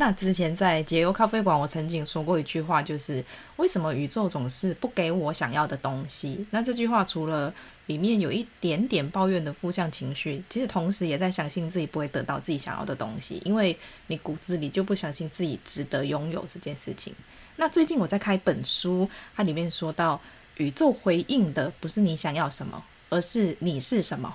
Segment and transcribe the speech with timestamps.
[0.00, 3.22] 那之前在解忧咖啡馆，我曾经说过一句话，就是
[3.56, 6.46] 为什么宇宙总是不给我想要的东西？
[6.52, 7.52] 那这句话除了
[7.84, 17.14] 里面有一点点抱怨的负向情绪，其实同时也在相信自己不会得到自己想要的东西，因为你骨子里就不相信自己值得拥有这件事情。
[17.56, 19.06] 那最近我在看一本书，
[19.36, 20.18] 它里面说到，
[20.56, 24.34] 宇宙回应的不是你想要什么，而是你是什么。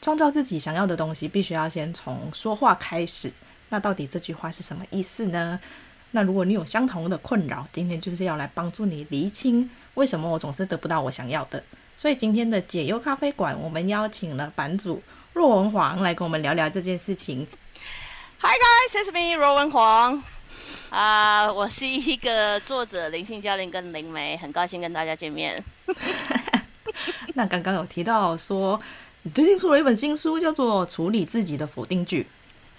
[0.00, 3.32] 创造自己想要的东西，必须要先从说话开始。
[3.74, 5.58] 那到底这句话是什么意思呢？
[6.12, 11.60] 那如果你有相同的困扰，今天就是要来帮助你厘清为什么我总是得不到我想要的。
[11.96, 17.44] 所以今天的解忧咖啡馆，我们邀请了版主若文黄来跟我们聊聊这件事情。
[18.38, 20.22] Hi guys，it's me 若文黄
[20.90, 25.60] 啊，uh, 我是一个作者、灵性教练跟灵媒，很高兴跟大家见面。
[27.34, 28.80] 那刚刚有提到说，
[29.22, 32.22] 你最近出了一本新书，叫做《处理自己的否定句》，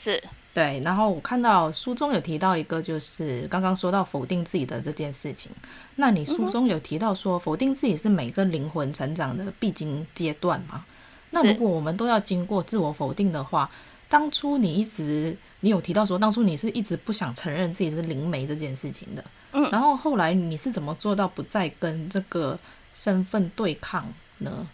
[0.01, 0.23] 是。
[0.55, 5.51] 对，然后我看到书中有提到一个，就是刚刚说到否定自己的这件事情。
[5.97, 10.85] 那你书中有提到说，否定自己是每个灵魂成长的必经阶段吗？
[11.29, 13.69] 那如果我们都要经过自我否定的话，
[14.07, 19.21] 当初你一直你有提到说，当初你是一直不想承认自己是灵媒这件事情的。
[19.51, 22.57] 嗯，然后后来你是怎么做到不再跟这个
[22.93, 24.65] 身份对抗呢？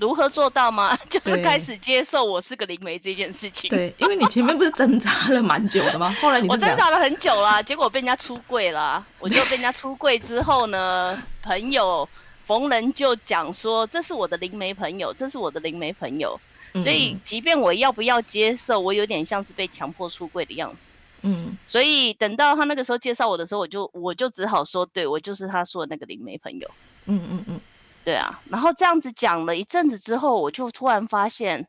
[0.00, 0.98] 如何做到吗？
[1.10, 3.68] 就是开始接受我是个灵媒这件事情。
[3.68, 6.16] 对，因为你前面不是挣扎了蛮久的吗？
[6.20, 9.06] 后来你我挣扎了很久啦，结果被人家出柜了。
[9.18, 12.08] 我就被人家出柜之后呢，朋友
[12.42, 16.40] 逢人就讲说，这是我的灵媒朋友，这是我的灵媒朋友。
[16.72, 20.86] 所以，即便我要不要接受，我有点像是被强迫出柜的样子。
[21.22, 26.70] 嗯，所以等到他那个时候介绍我的时候，我就我就只好说，对，我就是他说的那个灵媒朋友。
[27.06, 27.60] 嗯嗯嗯。
[28.04, 31.68] 对啊，然后这样子讲了一阵子之后，我就突然发现，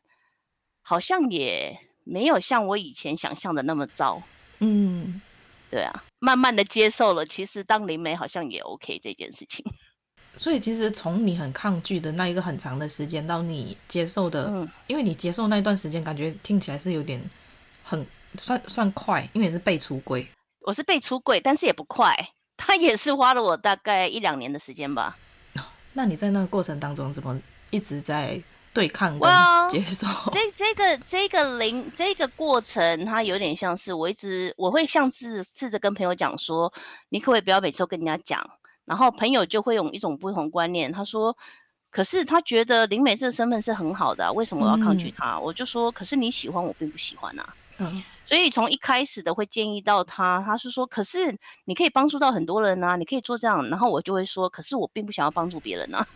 [0.82, 4.22] 好像也没有像我以前想象的那么糟。
[4.60, 5.20] 嗯，
[5.70, 9.64] 对啊，慢慢的接受了，其实当灵媒好像也 OK 这件事情。
[10.34, 17.22] 所以其实从你很抗拒的那一个很长的时间，到你接受的，嗯，因为你接受那一段时间，感觉听起来是有点
[17.82, 18.06] 很
[18.40, 20.26] 算算快，因为是被出柜。
[20.60, 22.16] 我是被出柜，但是也不快，
[22.56, 25.18] 他也是花了我大概一两年的时间吧。
[25.92, 27.38] 那你在那个过程当中怎么
[27.70, 28.40] 一直在
[28.72, 29.30] 对抗跟
[29.68, 36.72] 接受？Well, 这这个这个零这个过程，它有点像是我一直我会像是试着跟朋友讲说，
[37.10, 38.48] 你可不可以不要每次都跟人家讲？
[38.84, 41.36] 然后朋友就会用一种不同观念，他说，
[41.90, 45.36] 可是他觉得林美这个身份是很好的啊，为什么我要抗拒他？
[45.36, 47.54] 嗯、我就说，可是你喜欢我并不喜欢啊。
[47.78, 48.02] 嗯。
[48.32, 56.06] 所以从一开始的会建议到他，他是说，可是你可以帮助到很多人啊，你可以做这样，然后我就会说，可是我并不想要帮助别人啊，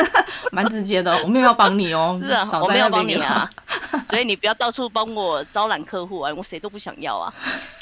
[0.50, 3.50] 蛮直接的，我没有要帮你哦，是啊，我没有帮你啊，
[4.08, 7.30] 所以你不要到处帮我招揽客户啊，我谁都不想要啊。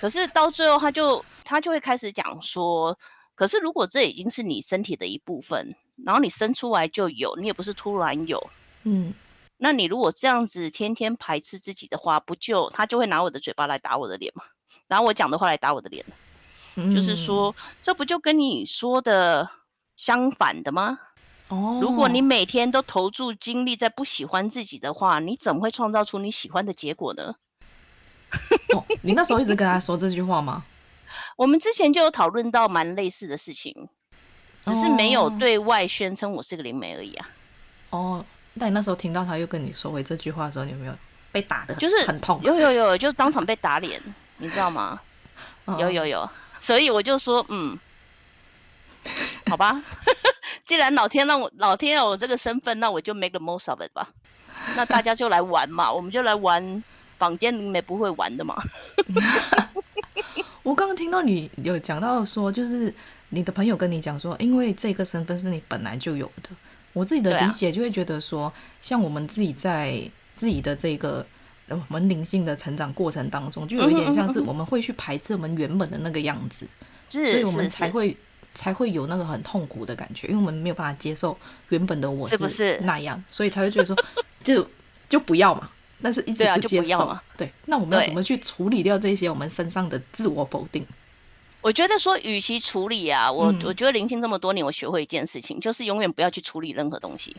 [0.01, 2.99] 可是到最后，他就他就会开始讲说，
[3.37, 5.73] 可是如果这已经是你身体的一部分，
[6.05, 8.45] 然后你生出来就有，你也不是突然有，
[8.83, 9.15] 嗯。
[9.57, 14.45] 那你如果这样子天天排斥自己的话，不就他就会拿我的嘴巴来打我的脸嘛，
[14.89, 16.05] 拿我讲的话来打我的脸，
[16.75, 19.49] 嗯、就是说这不就跟你说的
[19.97, 20.99] 相反的吗？
[21.49, 27.35] 哦，如果你每天都投注精力在不喜欢自己的话，你怎么会创造出你喜欢的结果呢？
[28.75, 30.65] 哦，你那时候一直跟他说这句话吗？
[31.39, 33.89] 我们之前就有讨论到蛮类似的事情，
[34.65, 37.31] 只是没有对外宣称我是个灵媒而已啊。
[37.91, 38.25] 哦。
[38.59, 40.95] 但你那时候听到他又跟你说回这句话的时候，你有没有
[41.33, 42.41] 被打的就是很痛？
[42.43, 44.01] 有有有，就当场被打脸，
[44.39, 45.01] 你知道吗？
[45.79, 46.31] 有有有，
[46.61, 47.77] 所以我就说，嗯，
[49.49, 49.83] 好吧，
[50.65, 54.09] 既然老天让我老天让我这个身份，那我就 make the most of it 吧。
[54.77, 56.83] 那大家就来玩嘛，我们就来玩
[57.19, 58.57] 坊间里面不会玩的嘛。
[60.63, 62.95] 我刚刚听到你有讲到说，就是
[63.31, 66.51] 你的朋友跟你讲说，因为这个身份是你本来就有的。
[66.95, 70.01] 我自己的理解就会觉得说，啊、像我们自己在
[70.33, 71.27] 自己的这个
[71.69, 76.67] 我们灵性的成长过程当中，就有一点像是我们会去排斥我们原本的那个样子，
[77.11, 78.17] 是所以我们才会
[78.55, 81.37] 才会有那个很痛苦的感觉，因为我们没有办法接受
[81.69, 83.97] 原本的我是那样，是是所以才会觉得说
[84.43, 84.67] 就
[85.09, 85.69] 就不要嘛。
[86.03, 87.17] 但是一直不接受。
[87.35, 90.87] 对，那我们要怎么去处理掉这些我们身上的自我否定？
[91.65, 97.35] 我觉得说，与其处理啊，我、嗯我觉得聆听这么多年，我学会一件事情，就是永远不要去处理任何东西。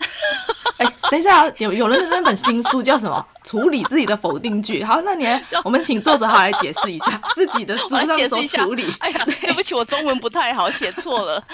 [0.78, 3.22] 哎、等一下、啊，有有人的那本新书叫什么？
[3.44, 4.82] 处理自己的否定句。
[4.82, 8.90] 好，那你来， 我们请作者好来解释一下自己的书上所解释一下处理。
[9.00, 11.46] 哎呀，对不起，我中文不太好，写错了。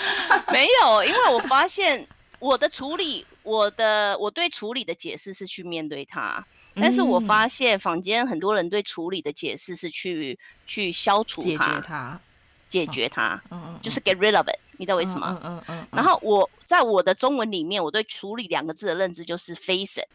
[0.52, 2.06] 没有，因为我发现
[2.38, 6.46] 我的处理，我的我对处理的解释是去面对它，
[6.78, 12.20] 但是我发现坊间很多人对处理的解释是去去消除解它，决它，
[12.69, 14.58] 解决它，嗯嗯，就是 get rid of it。
[14.78, 15.26] 你知道为什么？
[15.43, 20.08] 嗯嗯嗯嗯然后我在我的中文里面，我对处理两个字的认知就是 face it。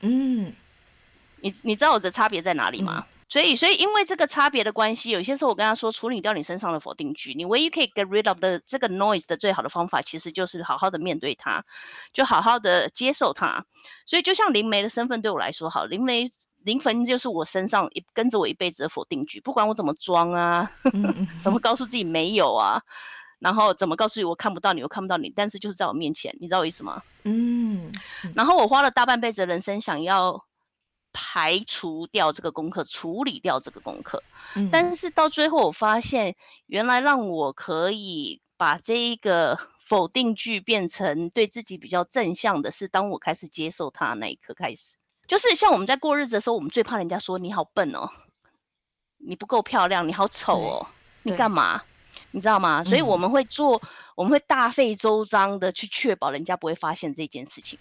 [0.00, 0.52] 嗯
[1.40, 3.04] 你你知道我的差别在哪里吗？
[3.28, 11.64] 所以所以因为这个差别的关系，有些时候我跟他说，处理掉你身上的否定句，你唯一可以 get rid of 的这个 noise 的最好的方法，其实就是好好的面对它，
[12.12, 13.64] 就好好的接受它。
[14.06, 16.30] 所以就像灵媒的身份对我来说，好，灵媒
[16.62, 22.80] 灵魂就是我身上一跟着我一辈子的否定句，不管我怎么装啊， 嗯嗯怎么告诉自己没有啊，
[23.40, 27.02] 然后怎么告诉你我看不到你，我看不到你，但是就是在我面前，你知道我意思吗？
[27.24, 27.92] 嗯
[28.36, 30.44] 然后我花了大半辈子的人生，想要
[31.18, 34.22] 排除掉这个功课，处理掉这个功课。
[34.54, 36.36] 嗯，但是到最后，我发现
[36.66, 44.96] 原来让我可以把这一个否定句变成对自己比较正向的，是当我开始接受它那一刻开始。
[45.26, 48.10] 就是像我们在过日子的时候，我们最怕人家说你好笨哦，
[49.16, 50.86] 你不够漂亮，你好丑哦，
[51.22, 51.82] 你干嘛？
[52.32, 52.84] 你知道吗？
[52.84, 53.80] 所以我们会做，
[54.14, 57.78] 我们会大费周章的去确保人家不会发现这件事情。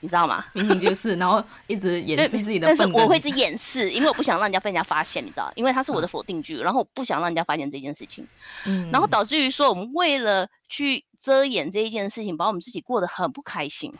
[0.00, 0.44] 你知道吗？
[0.54, 5.52] 明明就是，然后一直掩饰自己的但是我会一直掩饰，因为我不想让人家被人家发现，你知道？
[5.54, 8.26] 因为它是我的否定句，然后我不想让人家发现这件事情，
[8.64, 13.92] 嗯，然后导致于说，我们为了去遮掩这一件事情，把我们自己过得很不开心。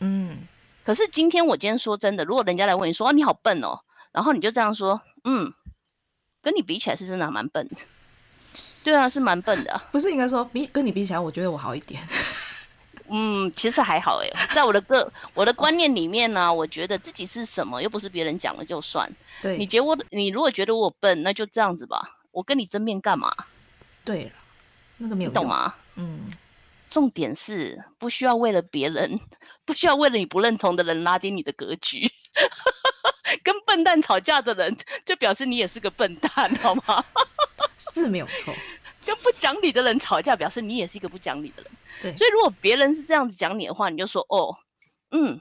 [0.00, 0.38] 嗯
[0.82, 3.78] 可是今天我今天说真的，如果人家来问你说、啊、你好笨哦，
[4.12, 5.52] 然后你就这样说，嗯，
[6.42, 7.76] 跟你比起来是真的蛮笨的。
[8.82, 9.84] 对啊，是蛮笨的、啊。
[9.92, 12.02] 不是应该说比跟你比起来，我觉得我好一点。
[13.10, 19.10] 嗯，其实还好哎， 在我的个我的观念里面呢、啊，我觉得自己是什么，又不是别人讲了就算。
[19.42, 22.18] 对，你觉得我，你如果觉得我笨，那就这样子吧。
[22.30, 23.34] 我跟你争辩干嘛？
[24.04, 24.30] 对了，
[24.98, 25.74] 那个没有懂吗？
[25.96, 26.30] 嗯，
[26.88, 29.18] 重点是不需要为了别人，
[29.66, 32.10] 不需要为了你不认同的人拉低你的格局。
[33.42, 37.04] 跟笨蛋吵架的人，就表示你也是个笨蛋，好吗？
[37.78, 38.54] 是没有错。
[39.04, 41.72] 跟不讲理的人吵架，表示你也是一个不讲理的人。
[42.02, 44.56] 对，所以如果别人是这样子讲你的话，你就说哦，
[45.10, 45.40] 嗯，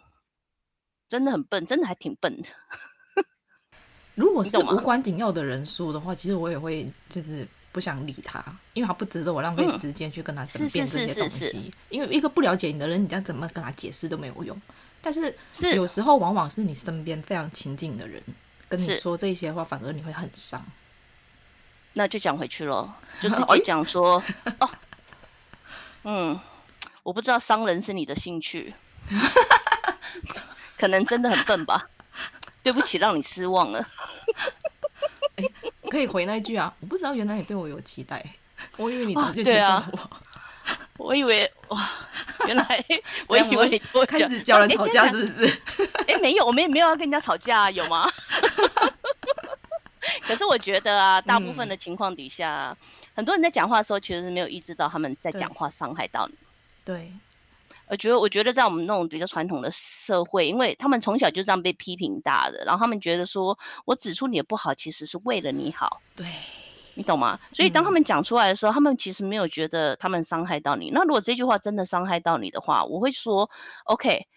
[1.08, 2.50] 真的很笨，真的还挺笨的。
[4.16, 11.74] 如果是无关紧要的人说的话，其实我也会就是不想理他，因为他不值得我浪费时间去跟他争辩这些东是是是是西。
[11.90, 14.62] 因为一个不了解你的人，你再怎么跟他解释都没有用。
[15.02, 18.22] 但是是有时候往往是你身边非常亲近的人
[18.68, 20.62] 跟你说这些话，反而你会很伤。
[22.00, 22.90] 那就讲回去咯，
[23.22, 24.24] 就 直接讲说
[24.60, 24.70] 哦，
[26.06, 26.40] 嗯，
[27.04, 28.74] 我不知道商人是你的兴趣，
[30.78, 31.90] 可能真的很笨吧。
[32.64, 33.86] 对不起，让你失望了。
[35.92, 36.74] 可以回那一句啊！
[36.80, 38.24] 我不知道原来你对我有期待，
[38.78, 40.10] 我以为你早就对接受啊我。
[40.98, 41.90] 我以为哇，
[42.48, 42.86] 原来
[43.28, 45.62] 我以为你我开始教人吵架是不是？
[46.08, 48.10] 哎、欸，没有，我们也没有要跟人家吵架、啊，有吗？
[50.22, 56.36] 可是我觉得啊，大部分的情况底下，嗯、很多人在讲话的时候，其实是没有意识到他们在讲话伤害到你。
[56.86, 57.12] 对，
[57.88, 66.02] 我觉得，我觉得在我们那种比较传统的社会，因为他们从小就这样被批评大的，然后他们觉得说我指出你的不好，其实是为了你好。
[66.16, 66.28] 对，
[66.96, 67.40] 你懂吗？
[67.54, 70.90] 所以当他们讲出来的时候，嗯、他们其实没有觉得他们伤害到你。
[70.92, 73.50] 那如果这句话真的伤害到你的话，我会说
[73.86, 74.28] ，OK，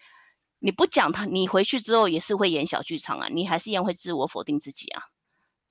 [0.59, 5.03] 你不讲他，你回去之后也是会演小剧场啊，你还是一样会自我否定自己啊。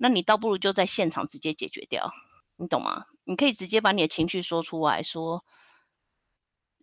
[0.02, 2.12] 那你倒不如就在现场直接解决掉，
[2.56, 3.06] 你懂吗？
[3.22, 5.44] 你可以直接把你的情绪说出来说，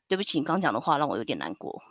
[0.07, 1.83] 对不起，你刚讲的话让我有点难过，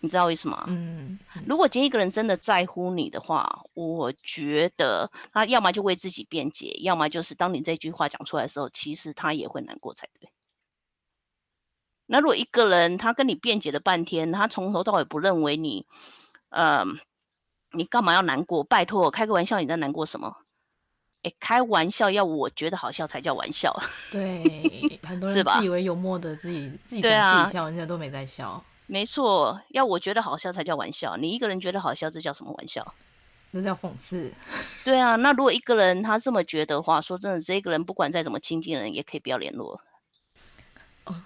[0.00, 0.62] 你知道为什么？
[0.66, 10.30] 嗯，嗯如果今天一个人真的在乎你的话，我觉得他要么就为自己辩解，要么就是当你这句话讲出来的时候，其实他也会难过才对。
[12.04, 15.86] 那如果一个人他跟你辩解了半天，他从头到尾不认为你，
[16.50, 17.00] 嗯。
[17.74, 18.62] 你干嘛要难过？
[18.64, 20.36] 拜托，开个玩笑，你在难过什么？
[21.22, 23.74] 哎，开玩笑要我觉得好笑才叫玩笑。
[24.10, 28.62] 对， 很多人自以为幽默的自己自己讲自己笑，人家都没在笑。
[28.86, 31.16] 没错，要我觉得好笑才叫玩笑。
[31.16, 32.94] 你一个人觉得好笑，这叫什么玩笑？
[33.52, 34.30] 那叫讽刺。
[34.84, 39.80] 对啊，那如果一个人他这么觉得的话，说真的，这个人不管再怎么亲近的人，也可以不要联络。
[41.04, 41.16] 哦，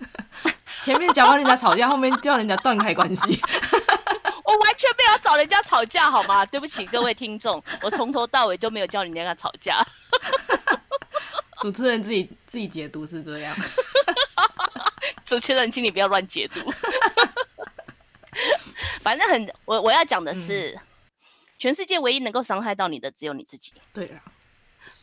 [0.84, 3.40] 前面讲完人家吵架，后面叫人家断开关系。
[4.50, 6.44] 我完全没有找人家吵架，好吗？
[6.50, 9.80] 对不起各位听众，我从头到尾就没有叫人家吵架。
[11.62, 13.56] 主持人自己自己解读是这样。
[15.24, 16.68] 主持人，请你不要乱解读。
[19.00, 20.80] 反正很，我我要讲的是，嗯、
[21.58, 23.72] 全世界唯一能够伤害到你的只有你自己。
[23.92, 24.20] 对啊。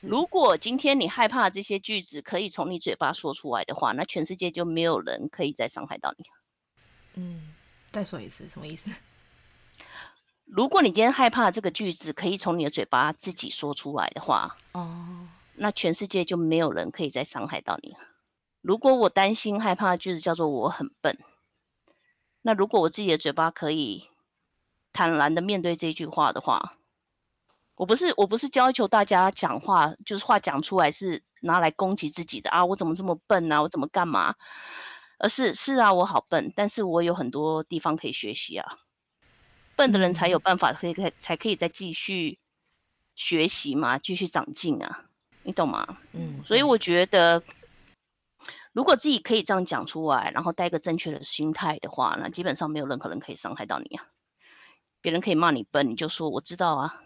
[0.01, 6.25] 如果今天你害怕这些句子可以从你嘴巴说出来的话，那全世界就没有人可以再伤害到你。
[7.13, 7.53] 嗯，
[7.91, 8.91] 再说一次，什么意思？
[10.47, 17.95] 如果你今天害怕这个句子可以从你的嘴巴自己说出来的话，哦，那全世界就没有人可以再伤害到你。
[18.61, 21.17] 如果我担心害怕的句子叫做我很笨，
[22.43, 24.09] 那如果我自己的嘴巴可以
[24.93, 26.73] 坦然的面对这句话的话，
[27.75, 32.63] 我不是我不是要求大家讲话，就是话讲出来是拿来攻击自己的啊！
[32.63, 33.61] 我怎么这么笨啊？
[33.61, 34.33] 我怎么干嘛？
[35.19, 38.77] 而是是啊，我好笨，但是我有很多地方可以学习啊。
[39.77, 42.37] 笨的人才有办法可以才才可以再继续
[43.15, 45.05] 学习嘛，继续长进啊，
[45.43, 45.99] 你懂吗？
[46.11, 47.41] 嗯，所以我觉得，
[48.73, 54.07] 如果自己可以这样讲出来，然后带个正确的心态的话，那基本上没有任何人可以伤害到你啊。
[54.99, 57.03] 别人可以骂你笨，你就说我知道啊。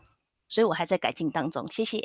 [0.47, 2.01] 所以我还在改进当中，谢谢。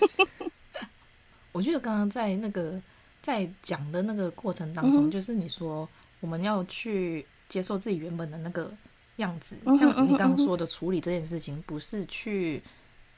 [1.52, 2.78] 我觉得刚刚在那个
[3.22, 5.88] 在讲的那个过程当中，嗯、就是你说
[6.20, 8.70] 我们要去接受自己原本的那个
[9.16, 12.62] 样子，嗯、像你刚刚说的处理这件事情，不是去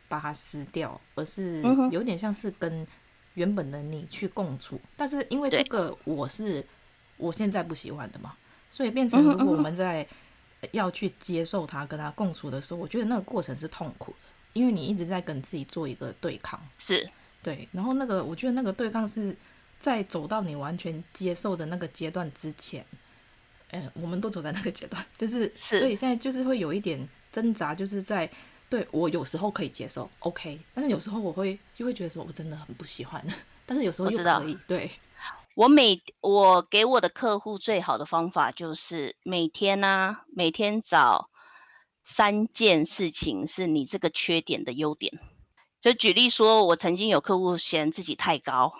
[0.09, 2.87] 把它撕掉，而是有点像是跟
[3.35, 4.81] 原本的你去共处。
[4.97, 6.64] 但是因为这个我是
[7.17, 8.35] 我现在不喜欢的嘛，
[8.71, 10.07] 所以变成如果我们在。
[10.73, 17.09] 要去接受他，跟他共处的时候，我觉得那个过程是痛苦的，因为你一直在跟自己做一个对抗，是
[17.45, 17.69] 对。
[17.71, 19.37] 然后那个，我觉得那个对抗是
[19.78, 22.85] 在走到你完全接受的那个阶段之前，
[23.70, 28.30] 呃，我们都走在那个阶段， 就是，是，所以现在就是会有一点挣扎，就是在
[28.68, 33.25] 对我有时候可以接受，OK，但是有时候我会就会觉得说我真的很不喜欢，
[33.66, 34.90] 但是有时候又可以，对。
[35.54, 41.30] 我每我给我的客户最好的方法就是每天呢、啊，每天找
[42.04, 45.12] 三件事情是你这个缺点的优点。
[45.80, 48.72] 就举例说，我曾经有客户嫌自己太高，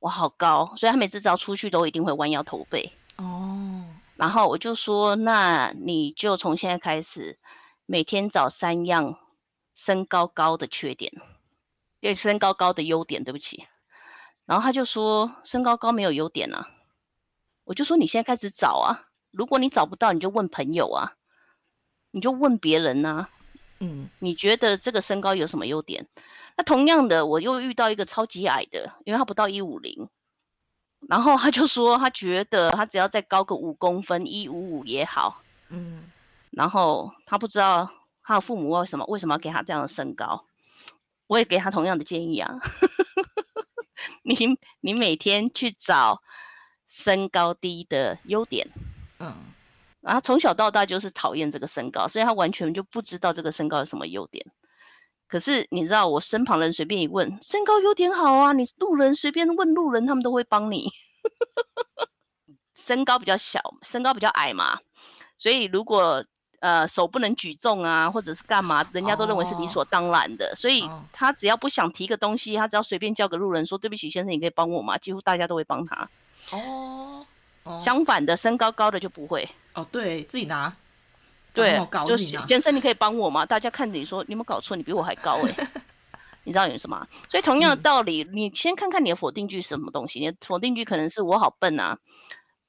[0.00, 2.92] 我好高，所以他每次只要出去都一定会弯腰驼背。
[3.16, 3.84] 哦，
[4.16, 7.38] 然后我就说，那你就从现在开始，
[7.86, 9.18] 每天找三样
[9.74, 11.12] 身高高的缺点，
[12.00, 13.66] 对，身高高的优点，对不起。
[14.46, 16.68] 然后他就说，身高高没有优点啊，
[17.64, 21.14] 我就说你现在开始找啊，如果你找不到，你就问朋友啊，
[22.10, 23.30] 你就问别人呐、啊，
[23.80, 26.06] 嗯，你觉得这个身高有什么优点？
[26.56, 30.08] 那同样的，我又遇到一个超级矮的，因为他不到一五零，
[31.08, 36.10] 然后他就说他觉得他只要再高个五公分，一五五也好，嗯，
[36.50, 37.90] 然后他不知道
[38.22, 40.44] 他的父母为什么为什么要给他这样的身高，
[41.26, 42.58] 我也给他同样的建议啊。
[44.22, 46.22] 你你每天去找
[46.88, 48.66] 身高低的优点，
[49.18, 49.34] 嗯，
[50.00, 54.44] 然后从小到大就是讨厌这个身高，所以他完全就不知道这个身高有什么优点。
[55.34, 60.88] 可是你知道，我身旁人随便一问，身高优点好啊，你路人随便问路人，他们都会帮你。
[62.76, 64.78] 身高比较小，身高比较矮嘛，
[65.36, 66.24] 所以如果。
[66.60, 70.46] 呃，手不能举重啊，或者是干嘛，人家都认为是理所当然的。
[70.46, 70.56] Oh.
[70.56, 76.08] 所以他只要不想提个东西，他只要随便叫个路人说：“对不起，先生，你可以帮我吗？”几乎大家都会帮他。
[76.52, 77.26] 哦、
[77.64, 77.74] oh.
[77.74, 77.84] oh.
[77.84, 79.44] 相反的，身高高的就不会。
[79.74, 80.74] 哦、oh,，对自己拿。
[81.54, 83.46] 对，就是先生，你可以帮我吗？
[83.46, 84.76] 大家看着你说：“你有没有搞错？
[84.76, 85.68] 你比我还高哎、欸。
[86.44, 87.06] ”你知道有什么？
[87.28, 90.18] 所以同样的道理，嗯、你先看看你的否定句是什么东西。
[90.18, 91.98] 你的否定句可能是我好笨啊，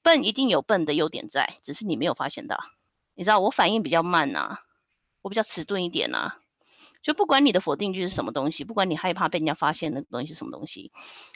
[0.02, 2.58] 笨一定有笨的优点在，只是你没有发现到。
[3.16, 4.60] 你知道我反应比较慢呐、啊，
[5.24, 6.38] 我比较迟钝一点呐、啊。
[7.02, 10.92] 就不管你的否定句是什么东西，不管你害怕被人家发现那个东西是什么东西，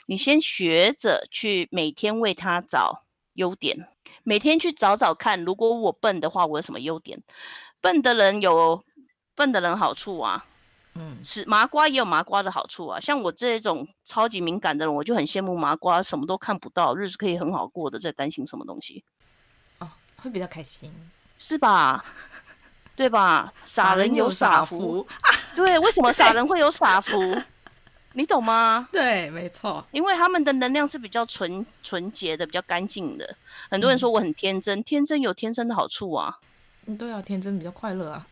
[0.06, 3.04] 你先学着去每天为他找
[3.34, 3.86] 优点，
[4.22, 7.22] 每天去找找看，如果我笨的话，我有什么优点？
[7.80, 8.82] 笨的人有
[9.34, 10.44] 笨的人好处啊，
[10.94, 13.00] 嗯，是麻瓜也有麻瓜的好处啊。
[13.00, 19.04] 像我这种超级敏感的人，我就很羡慕麻瓜，什么都看不到，日子可以很好过的，在担心什么东西？
[19.78, 19.88] 哦，
[20.22, 20.92] 会比较开心。
[21.38, 22.04] 是吧？
[22.94, 23.50] 对吧？
[23.64, 25.06] 傻人有傻福，
[25.56, 27.16] 对，为什么傻人会有傻福？
[28.12, 28.88] 你懂吗？
[28.90, 33.36] 对，没错，因为他们的能量是比较纯纯洁的，比较干净的。
[33.70, 36.36] 很多人说我很天真，嗯，天真有天真的好处啊。
[36.86, 38.26] 嗯，对啊，天真比较快乐啊。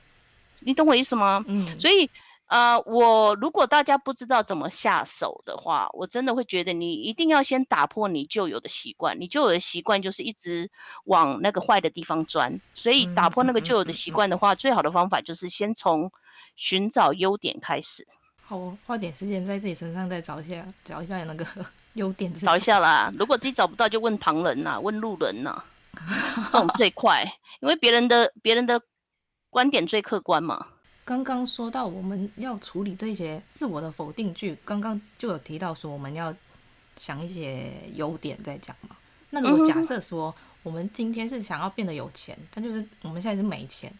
[0.60, 1.44] 你懂我意思吗？
[1.46, 2.10] 嗯，所以
[2.48, 9.16] 呃，我如果大家不知道怎么下手的话，我真的会觉得你一定要先打破你旧有的习惯。
[9.20, 10.68] 你旧有的习惯就是一直
[11.04, 16.10] 往那个坏的地方钻，所以打破那个旧有的习惯的话，最好的方法就是先从
[16.56, 18.04] 寻找优点开始。
[18.48, 21.46] 好，花点时间在自己身上再找一下，找一下那个
[21.92, 22.32] 优点。
[22.32, 25.62] 找一下啦，如果自己找不到，就问旁人呐，问路人呐，
[26.50, 27.22] 这种最快，
[27.60, 28.80] 因为别人的别人的
[29.50, 30.66] 观点最客观嘛。
[31.04, 36.34] 刚刚说到我们要处理这些自我的否定句，刚刚就有提到说我们要
[36.96, 38.96] 想一些优点再讲嘛。
[39.28, 43.92] 那如果假设说我们今天是想要变得有钱，但就是我们现在是没钱，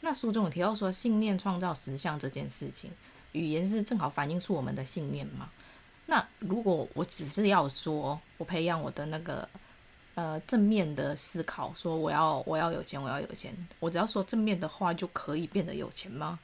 [0.00, 2.90] 那书中有提到说信念创造实相这件事情，
[3.34, 5.48] 语言是正好反映出我们的信念嘛。
[6.06, 9.48] 那如果我只是要说我培养我的那个
[10.14, 16.38] 呃正面的思考，说我要我要有钱，我要有钱，我只要说正面的话就可以变得有钱吗？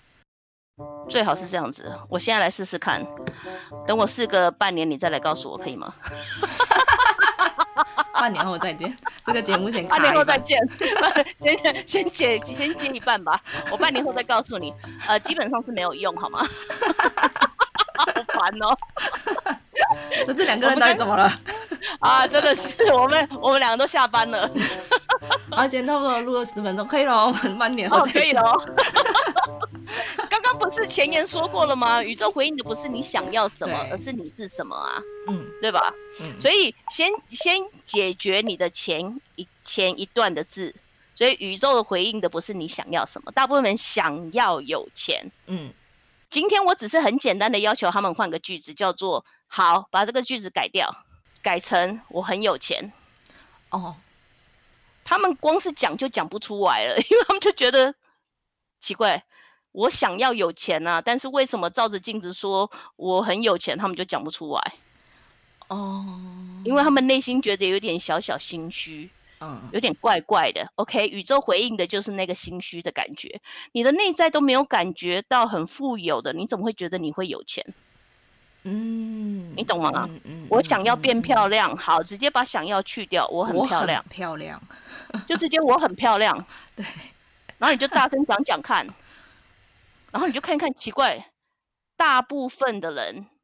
[1.10, 3.04] 最好是这样子，我现在来试试看，
[3.86, 5.94] 等我试个半年，你再来告诉我，可以吗？
[8.20, 9.86] 半年后再见， 这个节目先。
[9.88, 10.60] 半年后再见，
[11.40, 14.74] 先先先解先解一半吧，我半年后再告诉你，
[15.08, 16.46] 呃，基本上是没有用，好吗？
[17.96, 18.76] 好烦哦，
[20.26, 21.32] 这这两个人到底怎么了？
[22.00, 24.50] 啊，真的是我们我们两个都下班了，
[25.50, 28.22] 而且差不多录了十分钟，可以了，我们半年后再见。
[28.22, 28.52] 可以了。
[30.58, 32.02] 不是前言说过了吗？
[32.02, 35.00] 宇宙回应的不是你想要什么，而是你是什么啊？
[35.28, 35.92] 嗯，对吧？
[36.20, 37.58] 嗯，所以先先
[37.90, 40.74] 解决你的前一前一段的字。
[41.14, 45.30] 所以宇宙的回应的不是你想要什么，大部分人想要有钱。
[45.46, 45.70] 嗯，
[46.30, 50.90] 今天我只是很简单的要求他们换个句子，叫做“好”，把这个句子改掉，
[51.42, 52.90] 改成“我很有钱”。
[53.68, 53.94] 哦，
[55.04, 57.94] 他们光是讲就讲不出来了， 因为他们就觉得
[58.80, 59.22] 奇怪。
[59.72, 64.74] 我想要有钱啊，但是为什么照着镜子说我很有钱，他们就讲不出来？
[65.68, 66.04] 哦，
[66.64, 70.70] 因为他们内心觉得有点小小心虚，嗯，有点怪怪的。
[70.76, 73.40] OK，宇宙回应的就是那个心虚的感觉。
[73.72, 77.64] 你的内在都没有感觉到很富有的，你怎么会觉得你会有钱？
[78.64, 80.06] 嗯，你懂吗？
[80.08, 84.60] 嗯嗯，我想要变漂亮，好，直接把想要去掉，我很漂亮，漂亮，
[85.26, 86.46] 就直接我很漂亮，
[86.76, 86.84] 对，
[87.56, 88.86] 然后你就大声讲讲看。
[90.12, 91.30] 然后你就看看，奇怪，
[91.96, 93.39] 大部分的人都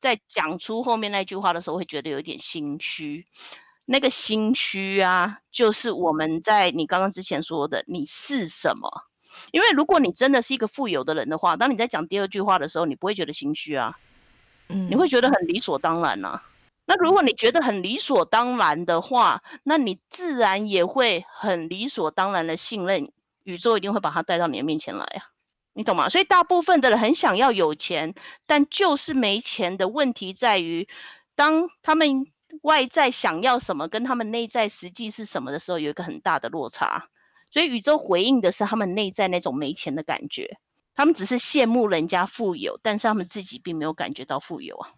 [0.00, 3.26] 在讲出后面那句话的时候，会觉得有点心虚。
[3.88, 8.90] 那个心虚啊，就是我们在你刚刚之前说的，你是什么？
[9.52, 13.96] 因为如果你真的是一个富有的人的话，当你在讲第二句话的时候，你不会觉得心虚啊，
[14.68, 16.42] 嗯，你会觉得很理所当然啊。
[16.86, 23.08] 那如果你觉得很理所当然的话，那你自然也会很理所当然的信任
[23.44, 25.35] 宇宙，一定会把它带到你的面前来啊。
[25.76, 26.08] 你懂吗？
[26.08, 28.14] 所以大部分的人很想要有钱，
[28.46, 30.88] 但就是没钱的问题在于，
[31.34, 32.26] 当他们
[32.62, 37.08] 外在想要什么，跟他们内在实际是什么的时候，有一个很大的落差。
[37.50, 40.58] 所以宇宙回应的是他们内在那种没钱的感觉，
[40.94, 44.88] 他们只是羡慕人家富有，但是他们自己并没有感觉到富有啊。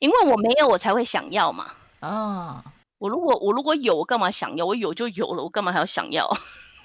[0.00, 1.72] 因为我没有，我才会想要嘛。
[2.00, 2.62] 啊，
[2.98, 4.66] 我如果我如果有，我干嘛想要？
[4.66, 6.30] 我有就有了，我干嘛还要想要？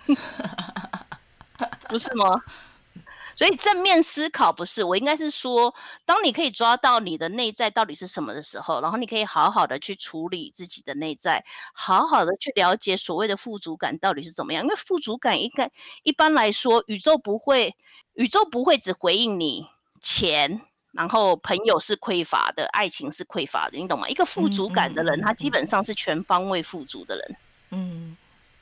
[1.89, 2.41] 不是吗？
[3.35, 5.73] 所以正面思考不是，我应该是说，
[6.05, 11.43] 当你可以抓到你的内在到底是什么的时候，然后你可以好好的去处理自己的内在，
[11.73, 14.63] 好好的去了解所谓的富足感到底是怎么样。
[14.63, 15.69] 因为富足感应该
[16.03, 17.75] 一般来说，宇宙不会，
[18.13, 19.67] 宇宙不会只回应你
[20.01, 20.61] 钱，
[20.93, 24.07] 然后朋友是匮乏的，爱情是匮乏的，你懂吗？
[24.07, 27.37] 一个富足感的人，他基本上是全方位富足的人。
[27.71, 28.17] 嗯。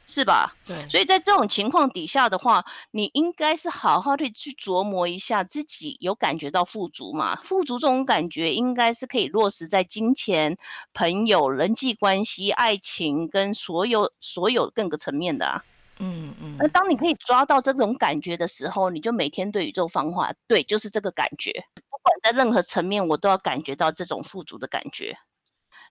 [0.06, 0.54] 是吧？
[0.66, 7.36] 对，所以在这种情况底下的话，你应该是好好的去琢磨一下自己有感觉到富足嘛？
[7.42, 10.58] 富足这种感觉应该是可以落实在金钱、
[10.94, 15.64] 朋友、人际关系、爱情跟所有所有各个层面的啊。
[16.00, 16.58] 嗯嗯。
[16.60, 25.18] 那当你可以抓到这种感觉的时候，你就每天对宇宙放话，对，就是这个感觉，不管在任何层面，我都要感觉到这种富足的感觉。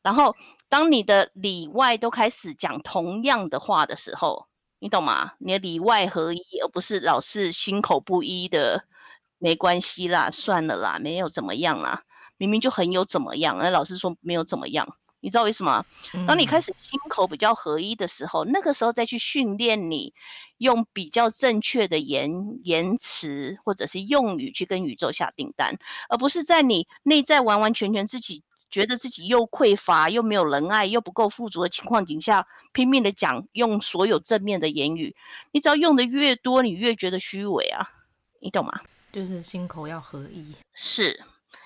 [0.03, 0.35] 然后，
[0.69, 4.47] 当你的里外都开始讲同样的话的时候，
[4.81, 5.33] 你懂吗？
[5.39, 8.85] 你的里外合一，而不是老是心口不一的，
[9.39, 12.03] 没关系啦，算了啦，没有怎么样啦，
[12.37, 14.85] 明明就很有怎么样，那老是说没有怎么样，
[15.21, 15.85] 你知道为什么？
[16.27, 20.13] 当你开始心口比较合一的时候，嗯、那个时候再去训练你
[20.59, 22.29] 用比较正确的言
[22.65, 28.43] 言辞或者是用语去跟宇宙下订单，而不是在你内在完完全全自己。
[28.73, 35.15] 觉得自己又匮乏又没有人爱又不够富足的情况底下，拼命的讲用所有正面的言语，
[35.53, 37.87] 你只要用的越多，你越觉得虚伪啊，
[38.41, 38.73] 你懂吗？
[39.13, 41.23] 就是心口要合一，是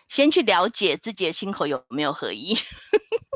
[0.08, 2.54] 先去了解自己的心口有没有合一。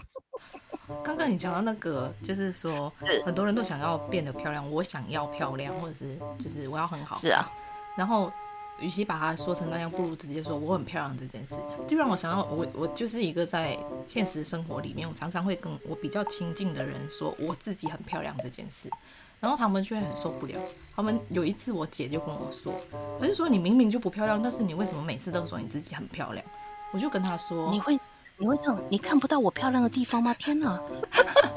[1.04, 2.92] 刚刚你讲到那个，就是说
[3.24, 7.48] 很多人都想要变得漂亮，我想要漂亮，或者是就是我要很好，是啊。
[7.96, 8.32] 然后，
[8.80, 18.90] 与其把它说成那样，不如直接说我很漂亮这件事情，就让我想到我我就是一个在现实生活里面，我常常会跟我比较亲近的人说我自己很漂亮这件事，
[19.38, 20.54] 然后他们却很受不了。
[20.96, 22.74] 他们有一次我姐就跟我说，
[23.20, 26.44] 我就说你明明就不漂亮，但是你为什么每次都说你自己很漂亮？
[26.92, 27.98] 我就跟她说，你会。
[28.42, 28.82] 你会这样？
[28.88, 30.32] 你看不到我漂亮的地方吗？
[30.38, 30.80] 天哪！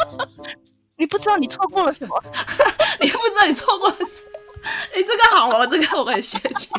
[1.00, 2.24] 你不知道你错过了什么？
[3.00, 4.43] 你不知道你错过了什么？
[4.64, 6.70] 哎、欸，这个好哦，这个我很学姐，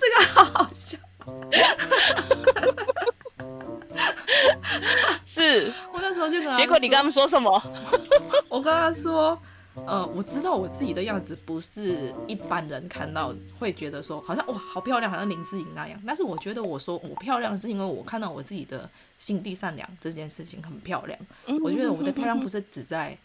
[0.00, 0.98] 这个好好笑。
[5.26, 7.62] 是我那时候就结果你跟他们说什么？
[8.48, 9.38] 我跟他说。
[9.86, 15.98] 呃，我知道我自己的样子不是一般人看到会觉得说好像哇好漂亮，好像林志颖那样。
[16.06, 18.86] 但是我觉得我说我漂亮是因为我看到我自己的
[19.18, 21.18] 心地善良这件事情很漂亮。
[21.62, 23.16] 我觉得我的漂亮不是只在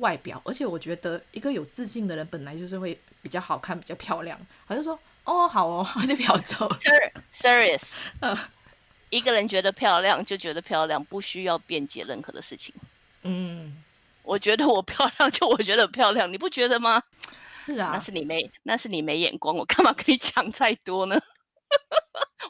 [0.00, 4.38] 外表，而且我觉得一个有自信的人本来就是会比较好看，比较漂亮。
[4.66, 6.68] 好像说哦好哦， 就飘走。
[7.32, 8.36] Serious， 嗯，
[9.08, 12.74] 一个人觉得漂亮就觉得漂亮，不需要辩解任何的事情。
[13.22, 13.82] 嗯。
[14.22, 17.02] 我觉得我漂亮，就我觉得漂亮，你不觉得吗？
[17.54, 19.56] 是啊，那是你没，那是你没眼光。
[19.56, 21.20] 我干嘛跟你讲再多呢？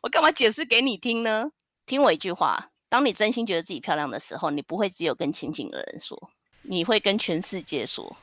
[0.03, 1.51] 我干嘛解释给你听呢？
[1.87, 6.31] 听我一句话，当你真心觉得自己漂亮的时候，你不会只有跟亲近的人说，
[6.63, 8.15] 你会跟全世界说。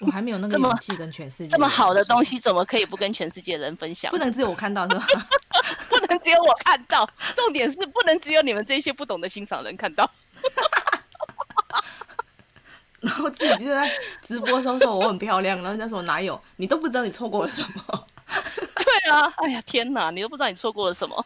[0.00, 4.10] 我还没有那个勇气跟全世界这么好的东西，怎么可以不跟全世界人分享？
[4.10, 5.06] 不能只有我看到是吧？
[5.88, 10.10] 不能只有我看到，重点是不能只有你们这些不懂得欣赏的人看到。
[12.98, 13.88] 然后自己就在
[14.26, 18.06] 直播的时候说我很漂亮，然后人家说哪有，你都不知道你错过了什么。
[18.74, 21.24] 对啊，哎呀天哪，你都不知道你错过了什么。